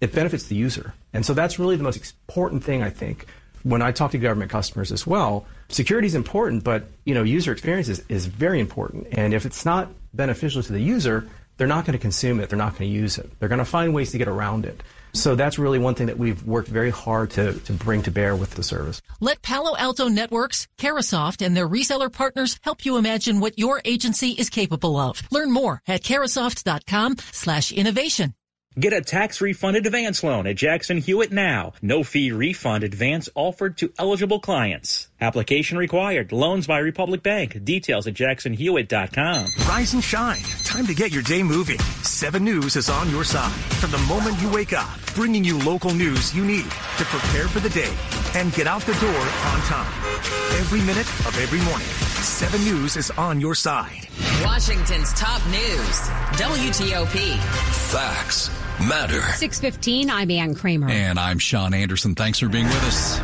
it 0.00 0.12
benefits 0.12 0.44
the 0.44 0.54
user. 0.54 0.94
And 1.12 1.26
so 1.26 1.34
that's 1.34 1.58
really 1.58 1.76
the 1.76 1.82
most 1.82 2.14
important 2.28 2.62
thing, 2.62 2.82
I 2.82 2.90
think. 2.90 3.26
When 3.64 3.82
I 3.82 3.90
talk 3.90 4.12
to 4.12 4.18
government 4.18 4.52
customers 4.52 4.92
as 4.92 5.04
well, 5.04 5.44
security 5.68 6.06
is 6.06 6.14
important, 6.14 6.62
but 6.62 6.84
you 7.04 7.14
know, 7.14 7.24
user 7.24 7.50
experience 7.50 7.88
is, 7.88 8.04
is 8.08 8.26
very 8.26 8.60
important. 8.60 9.08
And 9.10 9.34
if 9.34 9.44
it's 9.44 9.64
not 9.64 9.88
beneficial 10.14 10.62
to 10.62 10.72
the 10.72 10.80
user, 10.80 11.28
they're 11.56 11.66
not 11.66 11.84
going 11.86 11.94
to 11.94 11.98
consume 11.98 12.38
it. 12.38 12.50
They're 12.50 12.58
not 12.58 12.78
going 12.78 12.88
to 12.88 12.96
use 12.96 13.18
it. 13.18 13.28
They're 13.40 13.48
going 13.48 13.58
to 13.58 13.64
find 13.64 13.92
ways 13.92 14.12
to 14.12 14.18
get 14.18 14.28
around 14.28 14.66
it. 14.66 14.80
So 15.18 15.34
that's 15.34 15.58
really 15.58 15.78
one 15.78 15.94
thing 15.94 16.06
that 16.06 16.18
we've 16.18 16.42
worked 16.44 16.68
very 16.68 16.90
hard 16.90 17.30
to, 17.32 17.52
to 17.54 17.72
bring 17.72 18.02
to 18.02 18.10
bear 18.10 18.36
with 18.36 18.54
the 18.54 18.62
service. 18.62 19.02
Let 19.20 19.42
Palo 19.42 19.76
Alto 19.76 20.08
Networks, 20.08 20.68
Carahsoft, 20.78 21.44
and 21.44 21.56
their 21.56 21.68
reseller 21.68 22.12
partners 22.12 22.58
help 22.62 22.86
you 22.86 22.96
imagine 22.96 23.40
what 23.40 23.58
your 23.58 23.82
agency 23.84 24.30
is 24.30 24.50
capable 24.50 24.96
of. 24.96 25.20
Learn 25.32 25.50
more 25.50 25.82
at 25.88 26.02
carahsoft.com 26.02 27.16
slash 27.32 27.72
innovation. 27.72 28.35
Get 28.78 28.92
a 28.92 29.00
tax 29.00 29.40
refunded 29.40 29.86
advance 29.86 30.22
loan 30.22 30.46
at 30.46 30.56
Jackson 30.56 30.98
Hewitt 30.98 31.32
now. 31.32 31.72
No 31.80 32.02
fee 32.02 32.30
refund 32.30 32.84
advance 32.84 33.26
offered 33.34 33.78
to 33.78 33.90
eligible 33.98 34.38
clients. 34.38 35.08
Application 35.18 35.78
required. 35.78 36.30
Loans 36.30 36.66
by 36.66 36.80
Republic 36.80 37.22
Bank. 37.22 37.64
Details 37.64 38.06
at 38.06 38.12
jacksonhewitt.com. 38.12 39.46
Rise 39.66 39.94
and 39.94 40.04
shine. 40.04 40.42
Time 40.64 40.86
to 40.88 40.94
get 40.94 41.10
your 41.10 41.22
day 41.22 41.42
moving. 41.42 41.78
7 42.02 42.44
News 42.44 42.76
is 42.76 42.90
on 42.90 43.08
your 43.08 43.24
side. 43.24 43.50
From 43.80 43.92
the 43.92 43.98
moment 44.00 44.38
you 44.42 44.52
wake 44.52 44.74
up, 44.74 44.90
bringing 45.14 45.42
you 45.42 45.58
local 45.60 45.94
news 45.94 46.36
you 46.36 46.44
need 46.44 46.64
to 46.64 47.04
prepare 47.06 47.48
for 47.48 47.60
the 47.60 47.70
day 47.70 47.94
and 48.34 48.52
get 48.52 48.66
out 48.66 48.82
the 48.82 48.92
door 49.00 49.08
on 49.08 49.60
time. 49.62 49.90
Every 50.58 50.80
minute 50.80 51.08
of 51.24 51.38
every 51.40 51.62
morning, 51.62 51.88
7 52.26 52.64
News 52.64 52.96
is 52.96 53.10
on 53.12 53.40
your 53.40 53.54
side. 53.54 54.08
Washington's 54.44 55.12
top 55.12 55.40
news. 55.46 56.00
WTOP. 56.36 57.38
Facts 57.90 58.50
matter. 58.80 59.22
615, 59.22 60.10
I'm 60.10 60.30
Ann 60.32 60.54
Kramer. 60.56 60.90
And 60.90 61.20
I'm 61.20 61.38
Sean 61.38 61.72
Anderson. 61.72 62.16
Thanks 62.16 62.40
for 62.40 62.48
being 62.48 62.66
with 62.66 62.84
us. 62.84 63.20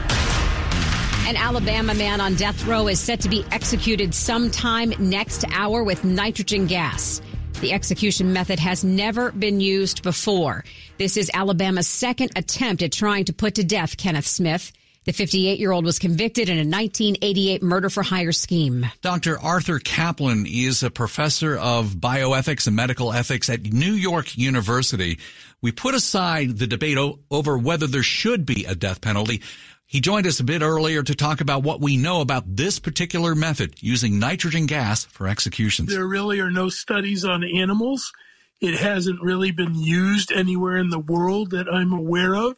An 1.27 1.37
Alabama 1.37 1.95
man 1.95 2.21
on 2.21 2.37
death 2.37 2.65
row 2.65 2.87
is 2.87 3.01
set 3.01 3.21
to 3.21 3.29
be 3.29 3.45
executed 3.51 4.15
sometime 4.15 4.95
next 4.99 5.45
hour 5.53 5.83
with 5.83 6.05
nitrogen 6.05 6.67
gas. 6.67 7.21
The 7.61 7.73
execution 7.73 8.33
method 8.33 8.61
has 8.61 8.85
never 8.85 9.33
been 9.33 9.61
used 9.61 10.05
before. 10.05 10.65
This 10.99 11.17
is 11.17 11.31
Alabama's 11.35 11.89
second 11.89 12.31
attempt 12.37 12.83
at 12.83 12.93
trying 12.93 13.25
to 13.25 13.33
put 13.33 13.57
to 13.57 13.65
death 13.65 13.97
Kenneth 13.97 14.27
Smith. 14.29 14.73
The 15.05 15.13
58 15.13 15.59
year 15.59 15.73
old 15.73 15.85
was 15.85 15.99
convicted 15.99 16.49
in 16.49 16.59
a 16.59 16.61
1988 16.61 17.61
murder 17.61 17.91
for 17.91 18.05
hire 18.05 18.31
scheme. 18.31 18.87
Dr. 19.01 19.37
Arthur 19.41 19.81
Caplan 19.81 20.47
is 20.49 20.85
a 20.85 20.91
professor 20.91 21.57
of 21.59 21.95
bioethics 21.95 22.69
and 22.69 22.77
medical 22.77 23.13
ethics 23.13 23.51
at 23.51 23.63
New 23.65 23.95
York 23.95 24.39
University. 24.39 25.19
We 25.61 25.73
put 25.73 25.97
aside 25.97 26.59
the 26.59 26.69
debate 26.69 26.99
o- 26.99 27.19
over 27.33 27.59
whether 27.59 27.89
there 27.89 28.05
should 28.05 28.47
be 28.47 28.65
a 28.65 28.77
death 28.77 29.01
penalty. 29.01 29.43
He 29.87 30.01
joined 30.01 30.29
us 30.29 30.39
a 30.39 30.45
bit 30.45 30.63
earlier 30.63 31.03
to 31.03 31.15
talk 31.17 31.41
about 31.41 31.65
what 31.65 31.81
we 31.81 31.97
know 31.97 32.21
about 32.21 32.57
this 32.57 32.79
particular 32.79 33.35
method 33.35 33.75
using 33.83 34.21
nitrogen 34.21 34.67
gas 34.67 35.05
for 35.05 35.27
executions. 35.27 35.89
There 35.89 36.07
really 36.07 36.39
are 36.39 36.51
no 36.51 36.69
studies 36.69 37.25
on 37.25 37.43
animals. 37.43 38.13
It 38.61 38.79
hasn't 38.79 39.21
really 39.21 39.51
been 39.51 39.75
used 39.75 40.31
anywhere 40.31 40.77
in 40.77 40.91
the 40.91 41.01
world 41.01 41.51
that 41.51 41.67
I'm 41.69 41.93
aware 41.93 42.37
of. 42.37 42.57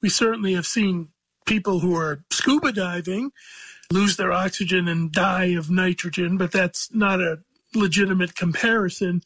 We 0.00 0.08
certainly 0.08 0.54
have 0.54 0.66
seen 0.66 1.08
people 1.44 1.80
who 1.80 1.96
are 1.96 2.24
scuba 2.30 2.72
diving 2.72 3.30
lose 3.92 4.16
their 4.16 4.32
oxygen 4.32 4.88
and 4.88 5.12
die 5.12 5.54
of 5.56 5.70
nitrogen, 5.70 6.36
but 6.36 6.52
that's 6.52 6.92
not 6.92 7.20
a 7.20 7.40
legitimate 7.74 8.34
comparison. 8.34 9.22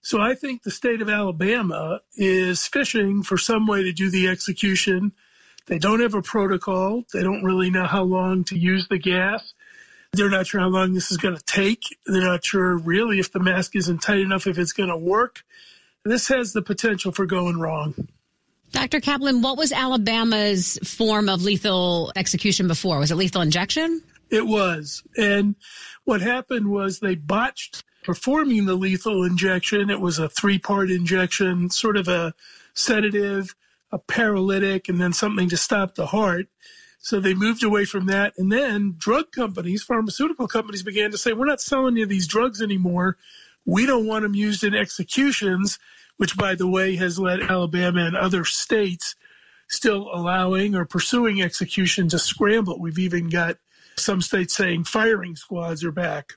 So 0.00 0.20
I 0.20 0.34
think 0.34 0.62
the 0.62 0.70
state 0.70 1.02
of 1.02 1.08
Alabama 1.08 2.00
is 2.16 2.66
fishing 2.66 3.22
for 3.22 3.36
some 3.36 3.66
way 3.66 3.82
to 3.82 3.92
do 3.92 4.10
the 4.10 4.28
execution. 4.28 5.12
They 5.66 5.78
don't 5.78 6.00
have 6.00 6.14
a 6.14 6.22
protocol. 6.22 7.04
They 7.12 7.22
don't 7.22 7.44
really 7.44 7.70
know 7.70 7.86
how 7.86 8.04
long 8.04 8.44
to 8.44 8.58
use 8.58 8.88
the 8.88 8.98
gas. 8.98 9.52
They're 10.12 10.30
not 10.30 10.46
sure 10.46 10.60
how 10.60 10.68
long 10.68 10.94
this 10.94 11.10
is 11.10 11.18
going 11.18 11.36
to 11.36 11.44
take. 11.44 11.82
They're 12.06 12.22
not 12.22 12.44
sure 12.44 12.78
really 12.78 13.18
if 13.18 13.32
the 13.32 13.40
mask 13.40 13.76
isn't 13.76 13.98
tight 13.98 14.20
enough 14.20 14.46
if 14.46 14.58
it's 14.58 14.72
going 14.72 14.88
to 14.88 14.96
work. 14.96 15.42
This 16.04 16.28
has 16.28 16.52
the 16.52 16.62
potential 16.62 17.12
for 17.12 17.26
going 17.26 17.60
wrong. 17.60 18.08
Dr. 18.72 19.00
Caplan, 19.00 19.42
what 19.42 19.56
was 19.56 19.72
Alabama's 19.72 20.78
form 20.84 21.28
of 21.28 21.42
lethal 21.42 22.12
execution 22.16 22.68
before? 22.68 22.98
Was 22.98 23.10
it 23.10 23.16
lethal 23.16 23.42
injection? 23.42 24.02
It 24.30 24.46
was. 24.46 25.02
And 25.16 25.54
what 26.04 26.20
happened 26.20 26.70
was 26.70 27.00
they 27.00 27.14
botched 27.14 27.84
performing 28.02 28.66
the 28.66 28.74
lethal 28.74 29.24
injection. 29.24 29.90
It 29.90 30.00
was 30.00 30.18
a 30.18 30.28
three 30.28 30.58
part 30.58 30.90
injection, 30.90 31.70
sort 31.70 31.96
of 31.96 32.08
a 32.08 32.34
sedative, 32.74 33.54
a 33.90 33.98
paralytic, 33.98 34.88
and 34.88 35.00
then 35.00 35.12
something 35.12 35.48
to 35.48 35.56
stop 35.56 35.94
the 35.94 36.06
heart. 36.06 36.48
So 36.98 37.20
they 37.20 37.34
moved 37.34 37.62
away 37.62 37.84
from 37.84 38.06
that. 38.06 38.34
And 38.36 38.52
then 38.52 38.94
drug 38.98 39.32
companies, 39.32 39.82
pharmaceutical 39.82 40.48
companies 40.48 40.82
began 40.82 41.10
to 41.10 41.18
say, 41.18 41.32
we're 41.32 41.46
not 41.46 41.60
selling 41.60 41.96
you 41.96 42.06
these 42.06 42.26
drugs 42.26 42.60
anymore. 42.60 43.16
We 43.64 43.86
don't 43.86 44.06
want 44.06 44.22
them 44.22 44.34
used 44.34 44.64
in 44.64 44.74
executions, 44.74 45.78
which, 46.18 46.36
by 46.36 46.54
the 46.54 46.68
way, 46.68 46.96
has 46.96 47.18
led 47.18 47.40
Alabama 47.40 48.04
and 48.04 48.16
other 48.16 48.44
states 48.44 49.16
still 49.68 50.10
allowing 50.12 50.74
or 50.74 50.84
pursuing 50.84 51.40
execution 51.40 52.08
to 52.08 52.18
scramble. 52.18 52.78
We've 52.78 52.98
even 52.98 53.28
got 53.28 53.56
some 53.96 54.20
states 54.20 54.54
saying 54.54 54.84
firing 54.84 55.36
squads 55.36 55.84
are 55.84 55.92
back. 55.92 56.34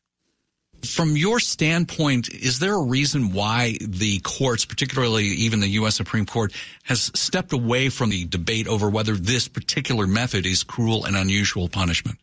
From 0.83 1.15
your 1.15 1.39
standpoint, 1.39 2.33
is 2.33 2.57
there 2.57 2.73
a 2.73 2.83
reason 2.83 3.33
why 3.33 3.77
the 3.81 4.19
courts, 4.19 4.65
particularly 4.65 5.25
even 5.25 5.59
the 5.59 5.67
U.S. 5.67 5.95
Supreme 5.95 6.25
Court, 6.25 6.53
has 6.83 7.11
stepped 7.13 7.53
away 7.53 7.89
from 7.89 8.09
the 8.09 8.25
debate 8.25 8.67
over 8.67 8.89
whether 8.89 9.13
this 9.13 9.47
particular 9.47 10.07
method 10.07 10.45
is 10.45 10.63
cruel 10.63 11.05
and 11.05 11.15
unusual 11.15 11.69
punishment? 11.69 12.17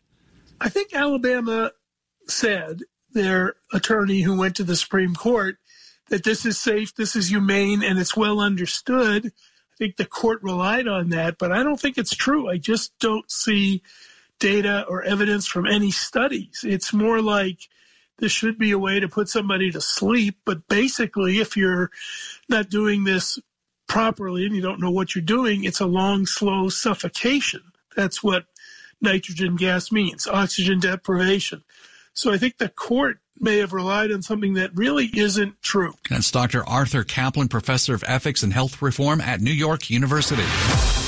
I 0.59 0.67
think 0.67 0.93
Alabama 0.93 1.71
said, 2.27 2.81
their 3.11 3.53
attorney 3.73 4.21
who 4.21 4.37
went 4.37 4.57
to 4.57 4.63
the 4.63 4.75
Supreme 4.75 5.15
Court, 5.15 5.57
that 6.09 6.23
this 6.23 6.45
is 6.45 6.59
safe, 6.59 6.95
this 6.95 7.15
is 7.15 7.29
humane, 7.29 7.83
and 7.83 7.99
it's 7.99 8.17
well 8.17 8.39
understood. 8.39 9.27
I 9.27 9.75
think 9.77 9.97
the 9.97 10.05
court 10.05 10.41
relied 10.43 10.87
on 10.87 11.09
that, 11.09 11.37
but 11.37 11.51
I 11.51 11.63
don't 11.63 11.79
think 11.79 11.97
it's 11.97 12.15
true. 12.15 12.49
I 12.49 12.57
just 12.57 12.97
don't 12.99 13.29
see 13.31 13.81
data 14.39 14.85
or 14.87 15.03
evidence 15.03 15.47
from 15.47 15.65
any 15.65 15.91
studies. 15.91 16.61
It's 16.63 16.93
more 16.93 17.21
like 17.21 17.69
this 18.17 18.31
should 18.31 18.57
be 18.57 18.71
a 18.71 18.79
way 18.79 18.99
to 18.99 19.07
put 19.07 19.29
somebody 19.29 19.71
to 19.71 19.81
sleep, 19.81 20.37
but 20.45 20.67
basically, 20.67 21.39
if 21.39 21.55
you're 21.55 21.91
not 22.49 22.69
doing 22.69 23.03
this 23.03 23.39
properly 23.87 24.45
and 24.45 24.55
you 24.55 24.61
don't 24.61 24.81
know 24.81 24.91
what 24.91 25.15
you're 25.15 25.23
doing, 25.23 25.63
it's 25.63 25.79
a 25.79 25.85
long, 25.85 26.25
slow 26.25 26.69
suffocation. 26.69 27.61
That's 27.95 28.23
what 28.23 28.45
nitrogen 29.01 29.55
gas 29.55 29.91
means, 29.91 30.27
oxygen 30.27 30.79
deprivation. 30.79 31.63
So 32.19 32.33
I 32.33 32.37
think 32.37 32.57
the 32.57 32.67
court 32.67 33.19
may 33.39 33.59
have 33.59 33.71
relied 33.71 34.11
on 34.11 34.21
something 34.21 34.55
that 34.55 34.75
really 34.75 35.09
isn't 35.15 35.61
true. 35.61 35.93
That's 36.09 36.29
Dr. 36.29 36.67
Arthur 36.67 37.05
Caplan, 37.05 37.49
professor 37.49 37.93
of 37.93 38.03
ethics 38.05 38.43
and 38.43 38.51
health 38.51 38.81
reform 38.81 39.21
at 39.21 39.39
New 39.39 39.53
York 39.53 39.89
University. 39.89 40.43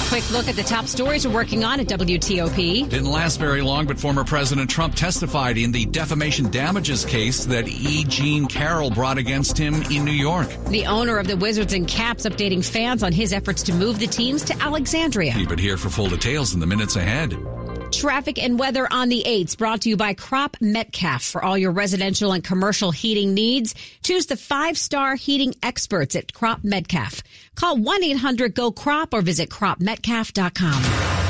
Quick 0.07 0.31
look 0.31 0.47
at 0.47 0.55
the 0.55 0.63
top 0.63 0.85
stories 0.85 1.27
we're 1.27 1.33
working 1.33 1.65
on 1.65 1.81
at 1.81 1.87
WTOP. 1.87 2.87
Didn't 2.87 3.11
last 3.11 3.41
very 3.41 3.61
long, 3.61 3.87
but 3.87 3.99
former 3.99 4.23
President 4.23 4.69
Trump 4.69 4.95
testified 4.95 5.57
in 5.57 5.73
the 5.73 5.85
defamation 5.87 6.49
damages 6.49 7.03
case 7.03 7.43
that 7.43 7.67
E. 7.67 8.05
Jean 8.05 8.45
Carroll 8.45 8.89
brought 8.89 9.17
against 9.17 9.57
him 9.57 9.81
in 9.91 10.05
New 10.05 10.11
York. 10.11 10.47
The 10.67 10.85
owner 10.85 11.17
of 11.17 11.27
the 11.27 11.35
Wizards 11.35 11.73
and 11.73 11.89
Caps 11.89 12.25
updating 12.25 12.63
fans 12.63 13.03
on 13.03 13.11
his 13.11 13.33
efforts 13.33 13.63
to 13.63 13.73
move 13.73 13.99
the 13.99 14.07
teams 14.07 14.45
to 14.45 14.57
Alexandria. 14.63 15.33
Keep 15.33 15.51
it 15.51 15.59
here 15.59 15.75
for 15.75 15.89
full 15.89 16.07
details 16.07 16.53
in 16.53 16.61
the 16.61 16.67
minutes 16.67 16.95
ahead. 16.95 17.35
Traffic 17.91 18.41
and 18.41 18.57
weather 18.57 18.87
on 18.89 19.09
the 19.09 19.23
8s 19.27 19.57
brought 19.57 19.81
to 19.81 19.89
you 19.89 19.97
by 19.97 20.13
Crop 20.13 20.57
Metcalf 20.61 21.23
for 21.23 21.43
all 21.43 21.57
your 21.57 21.71
residential 21.71 22.31
and 22.31 22.43
commercial 22.43 22.91
heating 22.91 23.33
needs. 23.33 23.75
Choose 24.01 24.27
the 24.27 24.37
five 24.37 24.77
star 24.77 25.15
heating 25.15 25.53
experts 25.61 26.15
at 26.15 26.33
Crop 26.33 26.63
Metcalf. 26.63 27.21
Call 27.55 27.77
1 27.77 28.03
800 28.03 28.55
GO 28.55 28.71
CROP 28.71 29.13
or 29.13 29.21
visit 29.21 29.49
cropmetcalf.com. 29.49 31.20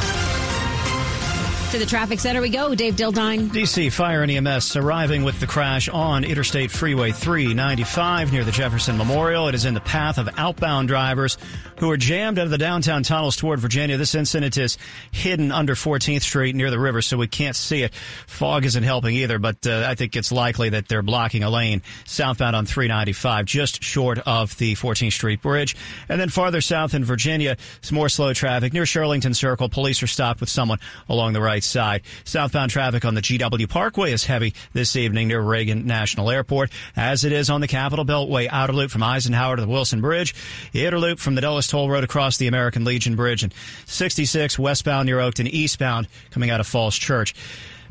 To 1.71 1.79
the 1.79 1.85
traffic 1.85 2.19
center 2.19 2.41
we 2.41 2.49
go. 2.49 2.75
Dave 2.75 2.97
Dildine. 2.97 3.47
DC 3.47 3.93
Fire 3.93 4.23
and 4.23 4.29
EMS 4.29 4.75
arriving 4.75 5.23
with 5.23 5.39
the 5.39 5.47
crash 5.47 5.87
on 5.87 6.25
Interstate 6.25 6.69
Freeway 6.69 7.13
395 7.13 8.33
near 8.33 8.43
the 8.43 8.51
Jefferson 8.51 8.97
Memorial. 8.97 9.47
It 9.47 9.55
is 9.55 9.63
in 9.63 9.73
the 9.73 9.79
path 9.79 10.17
of 10.17 10.27
outbound 10.37 10.89
drivers 10.89 11.37
who 11.77 11.89
are 11.89 11.95
jammed 11.95 12.37
out 12.37 12.45
of 12.45 12.51
the 12.51 12.57
downtown 12.57 13.03
tunnels 13.03 13.37
toward 13.37 13.59
Virginia. 13.59 13.95
This 13.95 14.15
incident 14.15 14.57
is 14.57 14.77
hidden 15.11 15.51
under 15.51 15.73
14th 15.73 16.21
Street 16.23 16.55
near 16.57 16.69
the 16.69 16.77
river, 16.77 17.01
so 17.01 17.17
we 17.17 17.27
can't 17.27 17.55
see 17.55 17.83
it. 17.83 17.93
Fog 18.27 18.65
isn't 18.65 18.83
helping 18.83 19.15
either, 19.15 19.39
but 19.39 19.65
uh, 19.65 19.85
I 19.87 19.95
think 19.95 20.17
it's 20.17 20.31
likely 20.31 20.69
that 20.69 20.89
they're 20.89 21.01
blocking 21.01 21.41
a 21.41 21.49
lane 21.49 21.81
southbound 22.05 22.55
on 22.55 22.65
395, 22.65 23.45
just 23.45 23.81
short 23.81 24.19
of 24.19 24.55
the 24.57 24.75
14th 24.75 25.13
Street 25.13 25.41
Bridge. 25.41 25.77
And 26.09 26.19
then 26.19 26.27
farther 26.27 26.61
south 26.61 26.93
in 26.93 27.05
Virginia, 27.05 27.55
some 27.81 27.95
more 27.95 28.09
slow 28.09 28.33
traffic 28.33 28.73
near 28.73 28.83
Shirlington 28.83 29.35
Circle. 29.35 29.69
Police 29.69 30.03
are 30.03 30.07
stopped 30.07 30.41
with 30.41 30.49
someone 30.49 30.77
along 31.09 31.33
the 31.33 31.41
right 31.41 31.60
side. 31.63 32.01
Southbound 32.23 32.71
traffic 32.71 33.05
on 33.05 33.15
the 33.15 33.21
GW 33.21 33.69
Parkway 33.69 34.11
is 34.11 34.25
heavy 34.25 34.53
this 34.73 34.95
evening 34.95 35.27
near 35.27 35.41
Reagan 35.41 35.85
National 35.85 36.29
Airport, 36.29 36.71
as 36.95 37.23
it 37.23 37.31
is 37.31 37.49
on 37.49 37.61
the 37.61 37.67
Capital 37.67 38.05
Beltway 38.05 38.47
outer 38.49 38.73
loop 38.73 38.91
from 38.91 39.03
Eisenhower 39.03 39.55
to 39.55 39.61
the 39.61 39.67
Wilson 39.67 40.01
Bridge, 40.01 40.35
inner 40.73 40.99
loop 40.99 41.19
from 41.19 41.35
the 41.35 41.41
Dulles 41.41 41.67
Toll 41.67 41.89
Road 41.89 42.03
across 42.03 42.37
the 42.37 42.47
American 42.47 42.83
Legion 42.83 43.15
Bridge, 43.15 43.43
and 43.43 43.53
66 43.85 44.57
westbound 44.59 45.05
near 45.05 45.17
Oakton, 45.17 45.47
eastbound 45.47 46.07
coming 46.31 46.49
out 46.49 46.59
of 46.59 46.67
Falls 46.67 46.95
Church. 46.95 47.33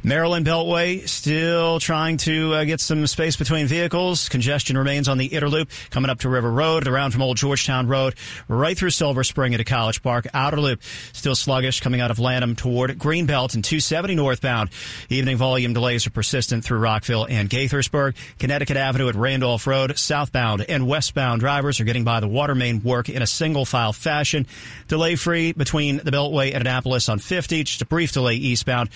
Maryland 0.02 0.46
Beltway 0.46 1.06
still 1.06 1.78
trying 1.78 2.16
to 2.16 2.54
uh, 2.54 2.64
get 2.64 2.80
some 2.80 3.06
space 3.06 3.36
between 3.36 3.66
vehicles. 3.66 4.30
Congestion 4.30 4.78
remains 4.78 5.08
on 5.08 5.18
the 5.18 5.28
Interloop 5.28 5.68
coming 5.90 6.10
up 6.10 6.20
to 6.20 6.30
River 6.30 6.50
Road, 6.50 6.88
around 6.88 7.10
from 7.10 7.20
Old 7.20 7.36
Georgetown 7.36 7.86
Road, 7.86 8.14
right 8.48 8.78
through 8.78 8.90
Silver 8.90 9.22
Spring 9.24 9.52
into 9.52 9.64
College 9.64 10.02
Park. 10.02 10.26
Outer 10.32 10.58
loop 10.58 10.82
still 11.12 11.34
sluggish 11.34 11.80
coming 11.80 12.00
out 12.00 12.10
of 12.10 12.18
Lanham 12.18 12.56
toward 12.56 12.98
Greenbelt 12.98 13.54
and 13.54 13.62
270 13.62 14.14
northbound. 14.14 14.70
Evening 15.10 15.36
volume 15.36 15.74
delays 15.74 16.06
are 16.06 16.10
persistent 16.10 16.64
through 16.64 16.78
Rockville 16.78 17.26
and 17.28 17.50
Gaithersburg. 17.50 18.16
Connecticut 18.38 18.78
Avenue 18.78 19.08
at 19.08 19.14
Randolph 19.16 19.66
Road, 19.66 19.98
southbound 19.98 20.64
and 20.66 20.88
westbound 20.88 21.40
drivers 21.40 21.78
are 21.78 21.84
getting 21.84 22.04
by 22.04 22.20
the 22.20 22.28
water 22.28 22.54
main 22.54 22.82
work 22.82 23.10
in 23.10 23.20
a 23.20 23.26
single 23.26 23.66
file 23.66 23.92
fashion. 23.92 24.46
Delay 24.88 25.16
free 25.16 25.52
between 25.52 25.98
the 25.98 26.10
Beltway 26.10 26.54
and 26.54 26.62
Annapolis 26.62 27.10
on 27.10 27.18
50, 27.18 27.64
just 27.64 27.82
a 27.82 27.86
brief 27.86 28.12
delay 28.12 28.36
eastbound 28.36 28.88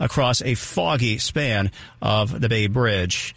across 0.00 0.45
a 0.46 0.54
foggy 0.54 1.18
span 1.18 1.70
of 2.00 2.40
the 2.40 2.48
Bay 2.48 2.68
Bridge. 2.68 3.34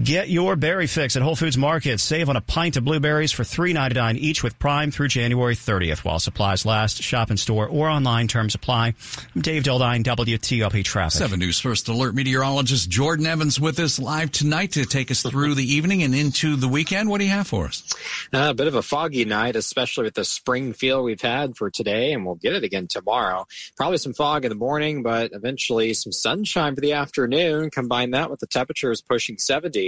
Get 0.00 0.30
your 0.30 0.54
berry 0.54 0.86
fix 0.86 1.16
at 1.16 1.22
Whole 1.22 1.34
Foods 1.34 1.58
Market. 1.58 1.98
Save 1.98 2.28
on 2.28 2.36
a 2.36 2.40
pint 2.40 2.76
of 2.76 2.84
blueberries 2.84 3.32
for 3.32 3.42
$3.99 3.42 4.16
each 4.18 4.44
with 4.44 4.56
Prime 4.56 4.92
through 4.92 5.08
January 5.08 5.56
30th 5.56 6.04
while 6.04 6.20
supplies 6.20 6.64
last. 6.64 7.02
Shop 7.02 7.32
in 7.32 7.36
store 7.36 7.66
or 7.66 7.88
online. 7.88 8.28
Terms 8.28 8.54
apply. 8.54 8.94
I'm 9.34 9.42
Dave 9.42 9.64
Dildine, 9.64 10.04
WTOP 10.04 10.84
Traffic. 10.84 11.18
7 11.18 11.40
News 11.40 11.58
First 11.58 11.88
Alert 11.88 12.14
meteorologist 12.14 12.88
Jordan 12.88 13.26
Evans 13.26 13.58
with 13.58 13.80
us 13.80 13.98
live 13.98 14.30
tonight 14.30 14.70
to 14.72 14.84
take 14.84 15.10
us 15.10 15.22
through 15.22 15.56
the 15.56 15.64
evening 15.64 16.04
and 16.04 16.14
into 16.14 16.54
the 16.54 16.68
weekend. 16.68 17.10
What 17.10 17.18
do 17.18 17.24
you 17.24 17.32
have 17.32 17.48
for 17.48 17.64
us? 17.64 17.82
Uh, 18.32 18.50
a 18.50 18.54
bit 18.54 18.68
of 18.68 18.76
a 18.76 18.82
foggy 18.82 19.24
night, 19.24 19.56
especially 19.56 20.04
with 20.04 20.14
the 20.14 20.24
spring 20.24 20.74
feel 20.74 21.02
we've 21.02 21.20
had 21.20 21.56
for 21.56 21.70
today, 21.70 22.12
and 22.12 22.24
we'll 22.24 22.36
get 22.36 22.52
it 22.52 22.62
again 22.62 22.86
tomorrow. 22.86 23.48
Probably 23.76 23.98
some 23.98 24.14
fog 24.14 24.44
in 24.44 24.50
the 24.50 24.54
morning, 24.54 25.02
but 25.02 25.32
eventually 25.32 25.92
some 25.92 26.12
sunshine 26.12 26.76
for 26.76 26.82
the 26.82 26.92
afternoon. 26.92 27.70
Combine 27.70 28.12
that 28.12 28.30
with 28.30 28.38
the 28.38 28.46
temperatures 28.46 29.00
pushing 29.00 29.38
70. 29.38 29.87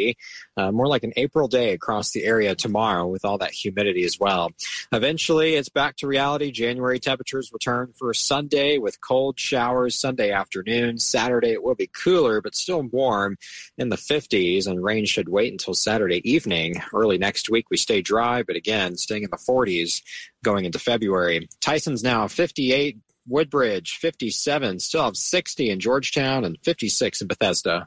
Uh, 0.57 0.71
more 0.73 0.87
like 0.87 1.05
an 1.05 1.13
April 1.17 1.49
day 1.49 1.73
across 1.73 2.11
the 2.11 2.25
area 2.25 2.55
tomorrow 2.55 3.07
with 3.07 3.25
all 3.25 3.39
that 3.39 3.53
humidity 3.53 4.05
as 4.05 4.19
well. 4.19 4.51
Eventually, 4.93 5.55
it's 5.55 5.69
back 5.69 5.97
to 5.97 6.07
reality. 6.07 6.51
January 6.51 6.99
temperatures 6.99 7.51
return 7.53 7.93
for 7.99 8.13
Sunday 8.15 8.79
with 8.79 9.01
cold 9.01 9.39
showers 9.39 9.99
Sunday 9.99 10.31
afternoon. 10.31 10.99
Saturday, 10.99 11.53
it 11.53 11.63
will 11.63 11.75
be 11.75 11.89
cooler, 11.89 12.41
but 12.41 12.55
still 12.55 12.83
warm 12.83 13.37
in 13.79 13.89
the 13.89 13.97
50s, 13.97 14.67
and 14.67 14.83
rain 14.83 15.05
should 15.07 15.29
wait 15.29 15.53
until 15.53 15.75
Saturday 15.75 16.21
evening. 16.31 16.83
Early 16.95 17.19
next 17.19 17.51
week, 17.51 17.67
we 17.71 17.77
stay 17.77 18.03
dry, 18.03 18.43
but 18.43 18.57
again, 18.57 18.97
staying 18.97 19.25
in 19.25 19.31
the 19.31 19.37
40s 19.37 20.03
going 20.43 20.65
into 20.65 20.79
February. 20.79 21.49
Tyson's 21.61 22.03
now 22.03 22.29
58. 22.29 22.99
Woodbridge 23.29 23.99
57, 24.01 24.81
still 24.81 25.05
have 25.05 25.17
60 25.17 25.71
in 25.71 25.79
Georgetown 25.79 26.45
and 26.45 26.59
56 26.65 27.21
in 27.21 27.29
Bethesda. 27.29 27.87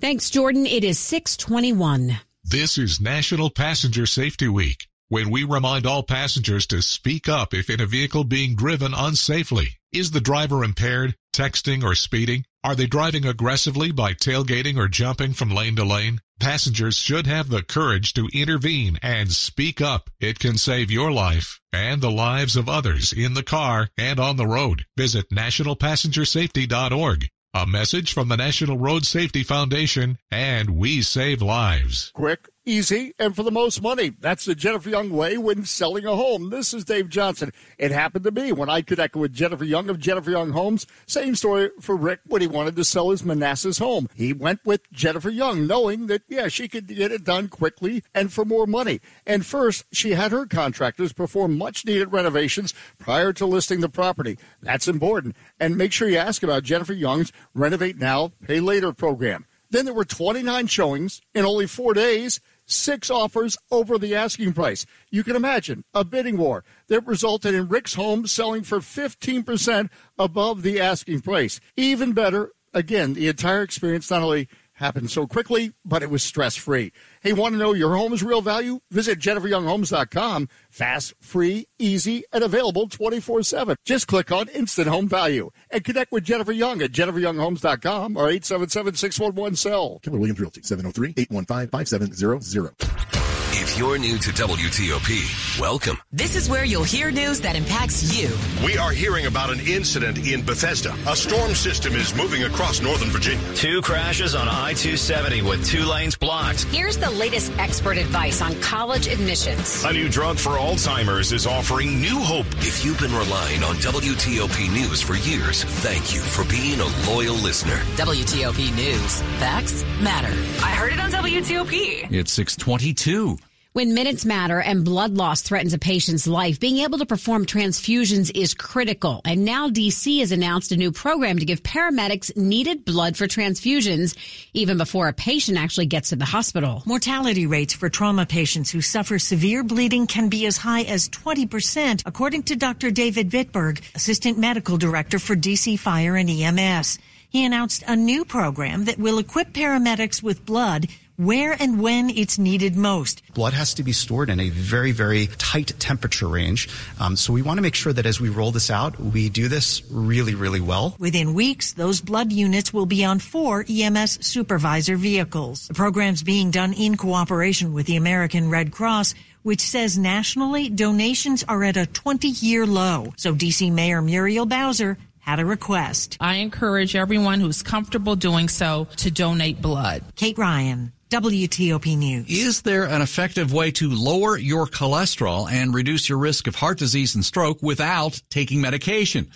Thanks, 0.00 0.30
Jordan. 0.30 0.64
It 0.64 0.82
is 0.82 0.98
621. 0.98 2.20
This 2.42 2.78
is 2.78 3.02
National 3.02 3.50
Passenger 3.50 4.06
Safety 4.06 4.48
Week, 4.48 4.86
when 5.08 5.28
we 5.28 5.44
remind 5.44 5.84
all 5.84 6.02
passengers 6.02 6.64
to 6.68 6.80
speak 6.80 7.28
up 7.28 7.52
if 7.52 7.68
in 7.68 7.82
a 7.82 7.86
vehicle 7.86 8.24
being 8.24 8.56
driven 8.56 8.92
unsafely. 8.92 9.74
Is 9.92 10.12
the 10.12 10.22
driver 10.22 10.64
impaired, 10.64 11.16
texting, 11.34 11.84
or 11.84 11.94
speeding? 11.94 12.46
Are 12.64 12.74
they 12.74 12.86
driving 12.86 13.26
aggressively 13.26 13.92
by 13.92 14.14
tailgating 14.14 14.78
or 14.78 14.88
jumping 14.88 15.34
from 15.34 15.50
lane 15.50 15.76
to 15.76 15.84
lane? 15.84 16.22
Passengers 16.38 16.96
should 16.96 17.26
have 17.26 17.50
the 17.50 17.62
courage 17.62 18.14
to 18.14 18.30
intervene 18.32 18.98
and 19.02 19.30
speak 19.30 19.82
up. 19.82 20.08
It 20.18 20.38
can 20.38 20.56
save 20.56 20.90
your 20.90 21.12
life 21.12 21.60
and 21.74 22.00
the 22.00 22.10
lives 22.10 22.56
of 22.56 22.70
others 22.70 23.12
in 23.12 23.34
the 23.34 23.42
car 23.42 23.90
and 23.98 24.18
on 24.18 24.36
the 24.36 24.46
road. 24.46 24.86
Visit 24.96 25.28
nationalpassengersafety.org. 25.28 27.28
A 27.52 27.66
message 27.66 28.12
from 28.12 28.28
the 28.28 28.36
National 28.36 28.78
Road 28.78 29.04
Safety 29.04 29.42
Foundation 29.42 30.18
and 30.30 30.70
We 30.70 31.02
Save 31.02 31.42
Lives. 31.42 32.12
Quick, 32.14 32.48
easy, 32.64 33.14
and 33.18 33.34
for 33.34 33.42
the 33.42 33.50
most 33.50 33.82
money. 33.82 34.12
That's 34.20 34.44
the 34.44 34.54
Jennifer 34.54 34.90
Young 34.90 35.10
way 35.10 35.38
when 35.38 35.64
selling 35.64 36.04
a 36.04 36.14
home. 36.14 36.50
This 36.50 36.74
is 36.74 36.84
Dave 36.84 37.08
Johnson. 37.08 37.52
It 37.78 37.90
happened 37.90 38.24
to 38.24 38.30
me 38.30 38.52
when 38.52 38.68
I 38.68 38.82
connected 38.82 39.18
with 39.18 39.32
Jennifer 39.32 39.64
Young 39.64 39.88
of 39.88 39.98
Jennifer 39.98 40.30
Young 40.30 40.50
Homes. 40.50 40.86
Same 41.06 41.34
story 41.34 41.70
for 41.80 41.96
Rick 41.96 42.20
when 42.26 42.42
he 42.42 42.46
wanted 42.46 42.76
to 42.76 42.84
sell 42.84 43.10
his 43.10 43.24
Manassas 43.24 43.78
home. 43.78 44.08
He 44.14 44.32
went 44.32 44.60
with 44.64 44.90
Jennifer 44.92 45.30
Young, 45.30 45.66
knowing 45.66 46.06
that, 46.08 46.22
yeah, 46.28 46.48
she 46.48 46.68
could 46.68 46.86
get 46.86 47.12
it 47.12 47.24
done 47.24 47.48
quickly 47.48 48.02
and 48.14 48.32
for 48.32 48.44
more 48.44 48.66
money. 48.66 49.00
And 49.26 49.44
first, 49.44 49.84
she 49.92 50.12
had 50.12 50.32
her 50.32 50.46
contractors 50.46 51.12
perform 51.12 51.56
much 51.56 51.84
needed 51.84 52.12
renovations 52.12 52.74
prior 52.98 53.32
to 53.34 53.46
listing 53.46 53.80
the 53.80 53.88
property. 53.88 54.38
That's 54.62 54.88
important. 54.88 55.36
And 55.58 55.76
make 55.76 55.92
sure 55.92 56.08
you 56.08 56.18
ask 56.18 56.42
about 56.42 56.64
Jennifer 56.64 56.92
Young's 56.92 57.32
Renovate 57.54 57.98
Now, 57.98 58.32
Pay 58.46 58.60
Later 58.60 58.92
program. 58.92 59.46
Then 59.70 59.84
there 59.84 59.94
were 59.94 60.04
29 60.04 60.66
showings 60.66 61.22
in 61.32 61.44
only 61.44 61.66
four 61.66 61.94
days, 61.94 62.40
six 62.70 63.10
offers 63.10 63.58
over 63.70 63.98
the 63.98 64.14
asking 64.14 64.52
price. 64.52 64.86
You 65.10 65.24
can 65.24 65.36
imagine 65.36 65.84
a 65.92 66.04
bidding 66.04 66.36
war 66.36 66.64
that 66.88 67.06
resulted 67.06 67.54
in 67.54 67.68
Rick's 67.68 67.94
home 67.94 68.26
selling 68.26 68.62
for 68.62 68.78
15% 68.78 69.90
above 70.18 70.62
the 70.62 70.80
asking 70.80 71.20
price. 71.20 71.60
Even 71.76 72.12
better, 72.12 72.52
again, 72.72 73.14
the 73.14 73.28
entire 73.28 73.62
experience 73.62 74.10
not 74.10 74.22
only 74.22 74.48
happened 74.80 75.10
so 75.10 75.26
quickly, 75.26 75.72
but 75.84 76.02
it 76.02 76.10
was 76.10 76.24
stress 76.24 76.56
free. 76.56 76.92
Hey, 77.20 77.32
want 77.32 77.52
to 77.52 77.58
know 77.58 77.72
your 77.72 77.94
home's 77.94 78.24
real 78.24 78.40
value? 78.40 78.80
Visit 78.90 79.20
JenniferYoungHomes.com. 79.20 80.48
Fast, 80.70 81.14
free, 81.20 81.68
easy, 81.78 82.24
and 82.32 82.42
available 82.42 82.88
24 82.88 83.44
7. 83.44 83.76
Just 83.84 84.08
click 84.08 84.32
on 84.32 84.48
Instant 84.48 84.88
Home 84.88 85.08
Value 85.08 85.50
and 85.70 85.84
connect 85.84 86.10
with 86.10 86.24
Jennifer 86.24 86.52
Young 86.52 86.82
at 86.82 86.90
JenniferYoungHomes.com 86.90 88.16
or 88.16 88.28
877 88.28 88.94
611 88.94 89.56
cell. 89.56 90.00
Keller 90.02 90.18
Williams 90.18 90.40
Realty, 90.40 90.62
703 90.62 91.14
815 91.16 91.68
5700. 91.68 93.69
If 93.70 93.78
you're 93.78 93.98
new 93.98 94.18
to 94.18 94.30
WTOP, 94.32 95.60
welcome. 95.60 95.96
This 96.10 96.34
is 96.34 96.48
where 96.48 96.64
you'll 96.64 96.82
hear 96.82 97.12
news 97.12 97.40
that 97.42 97.54
impacts 97.54 98.18
you. 98.18 98.28
We 98.66 98.76
are 98.76 98.90
hearing 98.90 99.26
about 99.26 99.50
an 99.50 99.60
incident 99.60 100.26
in 100.26 100.44
Bethesda. 100.44 100.92
A 101.06 101.14
storm 101.14 101.54
system 101.54 101.94
is 101.94 102.12
moving 102.12 102.42
across 102.42 102.82
Northern 102.82 103.10
Virginia. 103.10 103.40
Two 103.54 103.80
crashes 103.80 104.34
on 104.34 104.48
I 104.48 104.74
270 104.74 105.42
with 105.42 105.64
two 105.64 105.84
lanes 105.84 106.16
blocked. 106.16 106.64
Here's 106.64 106.96
the 106.96 107.12
latest 107.12 107.52
expert 107.58 107.96
advice 107.96 108.42
on 108.42 108.60
college 108.60 109.06
admissions. 109.06 109.84
A 109.84 109.92
new 109.92 110.08
drug 110.08 110.36
for 110.36 110.58
Alzheimer's 110.58 111.30
is 111.30 111.46
offering 111.46 112.00
new 112.00 112.18
hope. 112.18 112.48
If 112.58 112.84
you've 112.84 112.98
been 112.98 113.14
relying 113.14 113.62
on 113.62 113.76
WTOP 113.76 114.72
News 114.72 115.00
for 115.00 115.14
years, 115.14 115.62
thank 115.62 116.12
you 116.12 116.20
for 116.20 116.42
being 116.50 116.80
a 116.80 117.08
loyal 117.08 117.36
listener. 117.36 117.76
WTOP 117.94 118.74
News. 118.74 119.22
Facts 119.38 119.84
matter. 120.02 120.34
I 120.60 120.72
heard 120.72 120.92
it 120.92 120.98
on 120.98 121.12
WTOP. 121.12 122.10
It's 122.10 122.32
622. 122.32 123.38
When 123.72 123.94
minutes 123.94 124.24
matter 124.24 124.60
and 124.60 124.84
blood 124.84 125.12
loss 125.12 125.42
threatens 125.42 125.72
a 125.72 125.78
patient's 125.78 126.26
life, 126.26 126.58
being 126.58 126.78
able 126.78 126.98
to 126.98 127.06
perform 127.06 127.46
transfusions 127.46 128.28
is 128.34 128.52
critical. 128.52 129.20
And 129.24 129.44
now 129.44 129.68
DC 129.68 130.18
has 130.18 130.32
announced 130.32 130.72
a 130.72 130.76
new 130.76 130.90
program 130.90 131.38
to 131.38 131.44
give 131.44 131.62
paramedics 131.62 132.36
needed 132.36 132.84
blood 132.84 133.16
for 133.16 133.28
transfusions 133.28 134.16
even 134.54 134.76
before 134.76 135.06
a 135.06 135.12
patient 135.12 135.56
actually 135.56 135.86
gets 135.86 136.08
to 136.08 136.16
the 136.16 136.24
hospital. 136.24 136.82
Mortality 136.84 137.46
rates 137.46 137.72
for 137.72 137.88
trauma 137.88 138.26
patients 138.26 138.72
who 138.72 138.80
suffer 138.80 139.20
severe 139.20 139.62
bleeding 139.62 140.08
can 140.08 140.28
be 140.28 140.46
as 140.46 140.56
high 140.56 140.82
as 140.82 141.08
20%, 141.08 142.02
according 142.06 142.42
to 142.42 142.56
Dr. 142.56 142.90
David 142.90 143.30
Vitberg, 143.30 143.82
Assistant 143.94 144.36
Medical 144.36 144.78
Director 144.78 145.20
for 145.20 145.36
DC 145.36 145.78
Fire 145.78 146.16
and 146.16 146.28
EMS. 146.28 146.98
He 147.28 147.44
announced 147.44 147.84
a 147.86 147.94
new 147.94 148.24
program 148.24 148.86
that 148.86 148.98
will 148.98 149.20
equip 149.20 149.52
paramedics 149.52 150.20
with 150.20 150.44
blood 150.44 150.88
where 151.20 151.54
and 151.60 151.82
when 151.82 152.08
it's 152.08 152.38
needed 152.38 152.76
most. 152.76 153.22
Blood 153.34 153.52
has 153.52 153.74
to 153.74 153.82
be 153.82 153.92
stored 153.92 154.30
in 154.30 154.40
a 154.40 154.48
very, 154.48 154.90
very 154.92 155.26
tight 155.36 155.78
temperature 155.78 156.26
range. 156.26 156.68
Um, 156.98 157.14
so 157.14 157.34
we 157.34 157.42
want 157.42 157.58
to 157.58 157.62
make 157.62 157.74
sure 157.74 157.92
that 157.92 158.06
as 158.06 158.20
we 158.20 158.30
roll 158.30 158.52
this 158.52 158.70
out, 158.70 158.98
we 158.98 159.28
do 159.28 159.46
this 159.48 159.82
really, 159.90 160.34
really 160.34 160.62
well. 160.62 160.96
Within 160.98 161.34
weeks, 161.34 161.74
those 161.74 162.00
blood 162.00 162.32
units 162.32 162.72
will 162.72 162.86
be 162.86 163.04
on 163.04 163.18
four 163.18 163.66
EMS 163.68 164.26
supervisor 164.26 164.96
vehicles. 164.96 165.68
The 165.68 165.74
program's 165.74 166.22
being 166.22 166.50
done 166.50 166.72
in 166.72 166.96
cooperation 166.96 167.74
with 167.74 167.84
the 167.86 167.96
American 167.96 168.50
Red 168.50 168.72
Cross 168.72 169.14
which 169.42 169.60
says 169.60 169.96
nationally 169.96 170.68
donations 170.68 171.42
are 171.48 171.64
at 171.64 171.74
a 171.74 171.86
20 171.86 172.28
year 172.28 172.66
low. 172.66 173.14
So 173.16 173.34
DC 173.34 173.72
Mayor 173.72 174.02
Muriel 174.02 174.44
Bowser 174.44 174.98
had 175.20 175.38
a 175.38 175.46
request. 175.46 176.16
I 176.20 176.36
encourage 176.36 176.96
everyone 176.96 177.40
who's 177.40 177.62
comfortable 177.62 178.16
doing 178.16 178.48
so 178.48 178.88
to 178.96 179.10
donate 179.10 179.62
blood. 179.62 180.02
Kate 180.16 180.36
Ryan, 180.36 180.92
WTOP 181.10 181.98
News. 181.98 182.26
Is 182.28 182.62
there 182.62 182.84
an 182.84 183.02
effective 183.02 183.52
way 183.52 183.72
to 183.72 183.90
lower 183.90 184.38
your 184.38 184.66
cholesterol 184.66 185.50
and 185.50 185.74
reduce 185.74 186.08
your 186.08 186.18
risk 186.18 186.46
of 186.46 186.54
heart 186.54 186.78
disease 186.78 187.16
and 187.16 187.24
stroke 187.24 187.60
without 187.60 188.22
taking 188.30 188.60
medication? 188.60 189.28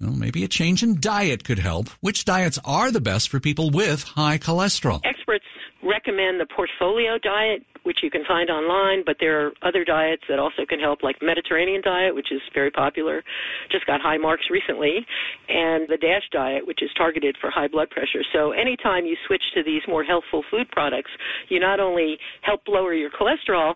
Well, 0.00 0.10
maybe 0.10 0.42
a 0.42 0.48
change 0.48 0.82
in 0.82 0.98
diet 0.98 1.44
could 1.44 1.60
help. 1.60 1.90
Which 2.00 2.24
diets 2.24 2.58
are 2.64 2.90
the 2.90 3.00
best 3.00 3.28
for 3.28 3.38
people 3.38 3.70
with 3.70 4.02
high 4.02 4.38
cholesterol? 4.38 5.00
Experts 5.04 5.44
recommend 5.82 6.40
the 6.40 6.46
portfolio 6.54 7.18
diet, 7.18 7.62
which 7.82 7.98
you 8.02 8.10
can 8.10 8.24
find 8.26 8.50
online, 8.50 9.02
but 9.04 9.16
there 9.18 9.46
are 9.46 9.52
other 9.62 9.84
diets 9.84 10.22
that 10.28 10.38
also 10.38 10.64
can 10.68 10.78
help, 10.78 11.02
like 11.02 11.16
Mediterranean 11.20 11.82
diet, 11.82 12.14
which 12.14 12.30
is 12.30 12.40
very 12.54 12.70
popular, 12.70 13.22
just 13.70 13.86
got 13.86 14.00
high 14.00 14.18
marks 14.18 14.44
recently, 14.50 15.04
and 15.48 15.88
the 15.88 15.96
DASH 15.96 16.28
diet, 16.30 16.66
which 16.66 16.82
is 16.82 16.90
targeted 16.96 17.36
for 17.40 17.50
high 17.50 17.68
blood 17.68 17.90
pressure. 17.90 18.22
So 18.32 18.52
anytime 18.52 19.04
you 19.04 19.16
switch 19.26 19.42
to 19.54 19.62
these 19.62 19.82
more 19.88 20.04
healthful 20.04 20.44
food 20.50 20.68
products, 20.70 21.10
you 21.48 21.58
not 21.58 21.80
only 21.80 22.18
help 22.42 22.60
lower 22.68 22.94
your 22.94 23.10
cholesterol, 23.10 23.74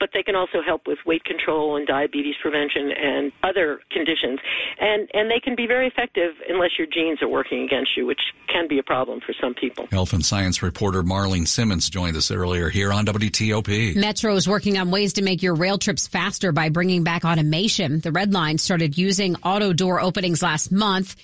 but 0.00 0.10
they 0.12 0.22
can 0.22 0.34
also 0.34 0.62
help 0.64 0.86
with 0.86 0.98
weight 1.06 1.24
control 1.24 1.76
and 1.76 1.86
diabetes 1.86 2.34
prevention 2.40 2.90
and 2.92 3.32
other 3.42 3.80
conditions. 3.90 4.38
And 4.80 5.08
and 5.14 5.30
they 5.30 5.40
can 5.40 5.54
be 5.56 5.66
very 5.66 5.86
effective 5.86 6.34
unless 6.48 6.70
your 6.78 6.86
genes 6.86 7.22
are 7.22 7.28
working 7.28 7.62
against 7.64 7.96
you, 7.96 8.06
which 8.06 8.20
can 8.48 8.68
be 8.68 8.78
a 8.78 8.82
problem 8.82 9.20
for 9.20 9.34
some 9.40 9.54
people. 9.54 9.86
Health 9.90 10.12
and 10.12 10.24
science 10.24 10.62
reporter 10.62 11.02
Marlene 11.02 11.46
Cimons 11.46 11.90
joined 11.90 12.16
us 12.16 12.30
earlier 12.30 12.68
here 12.68 12.92
on 12.92 13.06
WTOP. 13.06 13.96
Metro 13.96 14.34
is 14.34 14.48
working 14.48 14.78
on 14.78 14.90
ways 14.90 15.14
to 15.14 15.22
make 15.22 15.42
your 15.42 15.54
rail 15.54 15.78
trips 15.78 16.06
faster 16.06 16.52
by 16.52 16.68
bringing 16.68 17.04
back 17.04 17.24
automation. 17.24 18.00
The 18.00 18.12
Red 18.12 18.32
Line 18.32 18.58
started 18.58 18.96
using 18.96 19.36
auto 19.36 19.72
door 19.72 20.00
openings 20.00 20.42
last 20.42 20.72
month. 20.72 21.16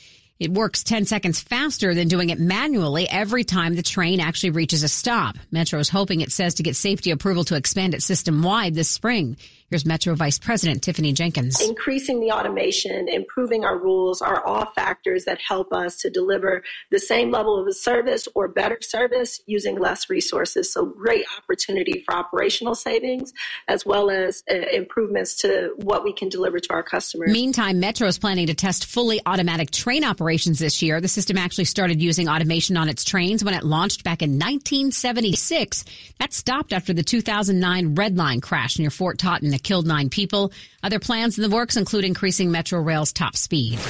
It 0.45 0.53
works 0.53 0.85
10 0.85 1.07
seconds 1.07 1.41
faster 1.41 1.95
than 1.95 2.09
doing 2.09 2.29
it 2.29 2.39
manually 2.39 3.09
every 3.09 3.45
time 3.45 3.75
the 3.75 3.83
train 3.83 4.21
actually 4.21 4.51
reaches 4.51 4.83
a 4.83 4.89
stop. 4.89 5.37
Metro 5.51 5.79
is 5.79 5.89
hoping 5.89 6.21
it 6.21 6.33
says 6.33 6.57
to 6.57 6.63
get 6.63 6.77
safety 6.77 7.13
approval 7.13 7.45
to 7.45 7.57
expand 7.57 7.95
it 7.95 8.03
system 8.03 8.43
wide 8.43 8.75
this 8.75 8.91
spring. 8.91 9.39
Here's 9.75 9.85
Metro 9.85 10.15
Vice 10.15 10.39
President 10.39 10.85
Tiffany 10.85 11.13
Jenkins. 11.13 11.61
Increasing 11.61 12.21
the 12.21 12.31
automation, 12.31 13.09
improving 13.09 13.65
our 13.65 13.77
rules 13.77 14.23
are 14.23 14.41
all 14.47 14.67
factors 14.67 15.25
that 15.25 15.41
help 15.41 15.73
us 15.73 15.97
to 15.97 16.11
deliver 16.11 16.63
the 16.93 17.01
same 17.01 17.33
level 17.33 17.61
of 17.61 17.75
service 17.75 18.29
or 18.37 18.47
better 18.47 18.79
service 18.81 19.41
using 19.47 19.77
less 19.77 20.09
resources. 20.09 20.73
So 20.73 20.87
great 20.87 21.25
opportunity 21.37 22.05
for 22.07 22.15
operational 22.15 22.77
savings 22.77 23.33
as 23.67 23.85
well 23.85 24.11
as 24.11 24.45
uh, 24.49 24.55
improvements 24.55 25.35
to 25.39 25.73
what 25.79 26.05
we 26.05 26.13
can 26.13 26.29
deliver 26.29 26.61
to 26.61 26.73
our 26.73 26.85
customers. 26.85 27.33
Meantime, 27.33 27.81
Metro 27.81 28.07
is 28.07 28.17
planning 28.17 28.47
to 28.47 28.55
test 28.55 28.87
fully 28.87 29.21
automatic 29.27 29.73
train 29.73 30.05
operations 30.05 30.61
this 30.61 30.83
year. 30.83 31.01
The 31.01 31.09
system 31.09 31.37
actually 31.37 31.65
started 31.65 32.01
using 32.01 32.29
automation 32.29 32.77
on 32.77 32.89
its 32.89 33.03
trains 33.03 33.43
when 33.43 33.55
it 33.55 33.65
launched 33.65 34.05
back 34.05 34.23
in 34.23 34.35
1976. 34.35 35.85
That 36.21 36.33
stopped 36.33 36.73
after 36.73 36.93
the 36.93 37.03
2009 37.03 37.97
Red 37.97 38.17
Line 38.17 38.41
crash 38.41 38.79
near 38.79 38.91
Fort 38.91 39.19
Totten 39.19 39.53
killed 39.65 39.87
nine 39.87 40.11
people. 40.11 40.53
Other 40.83 41.01
plans 41.01 41.37
in 41.39 41.43
the 41.43 41.55
works 41.55 41.77
include 41.77 42.05
increasing 42.05 42.51
Metro 42.51 42.81
Rail's 42.81 43.13
top 43.13 43.37
speed. 43.37 43.81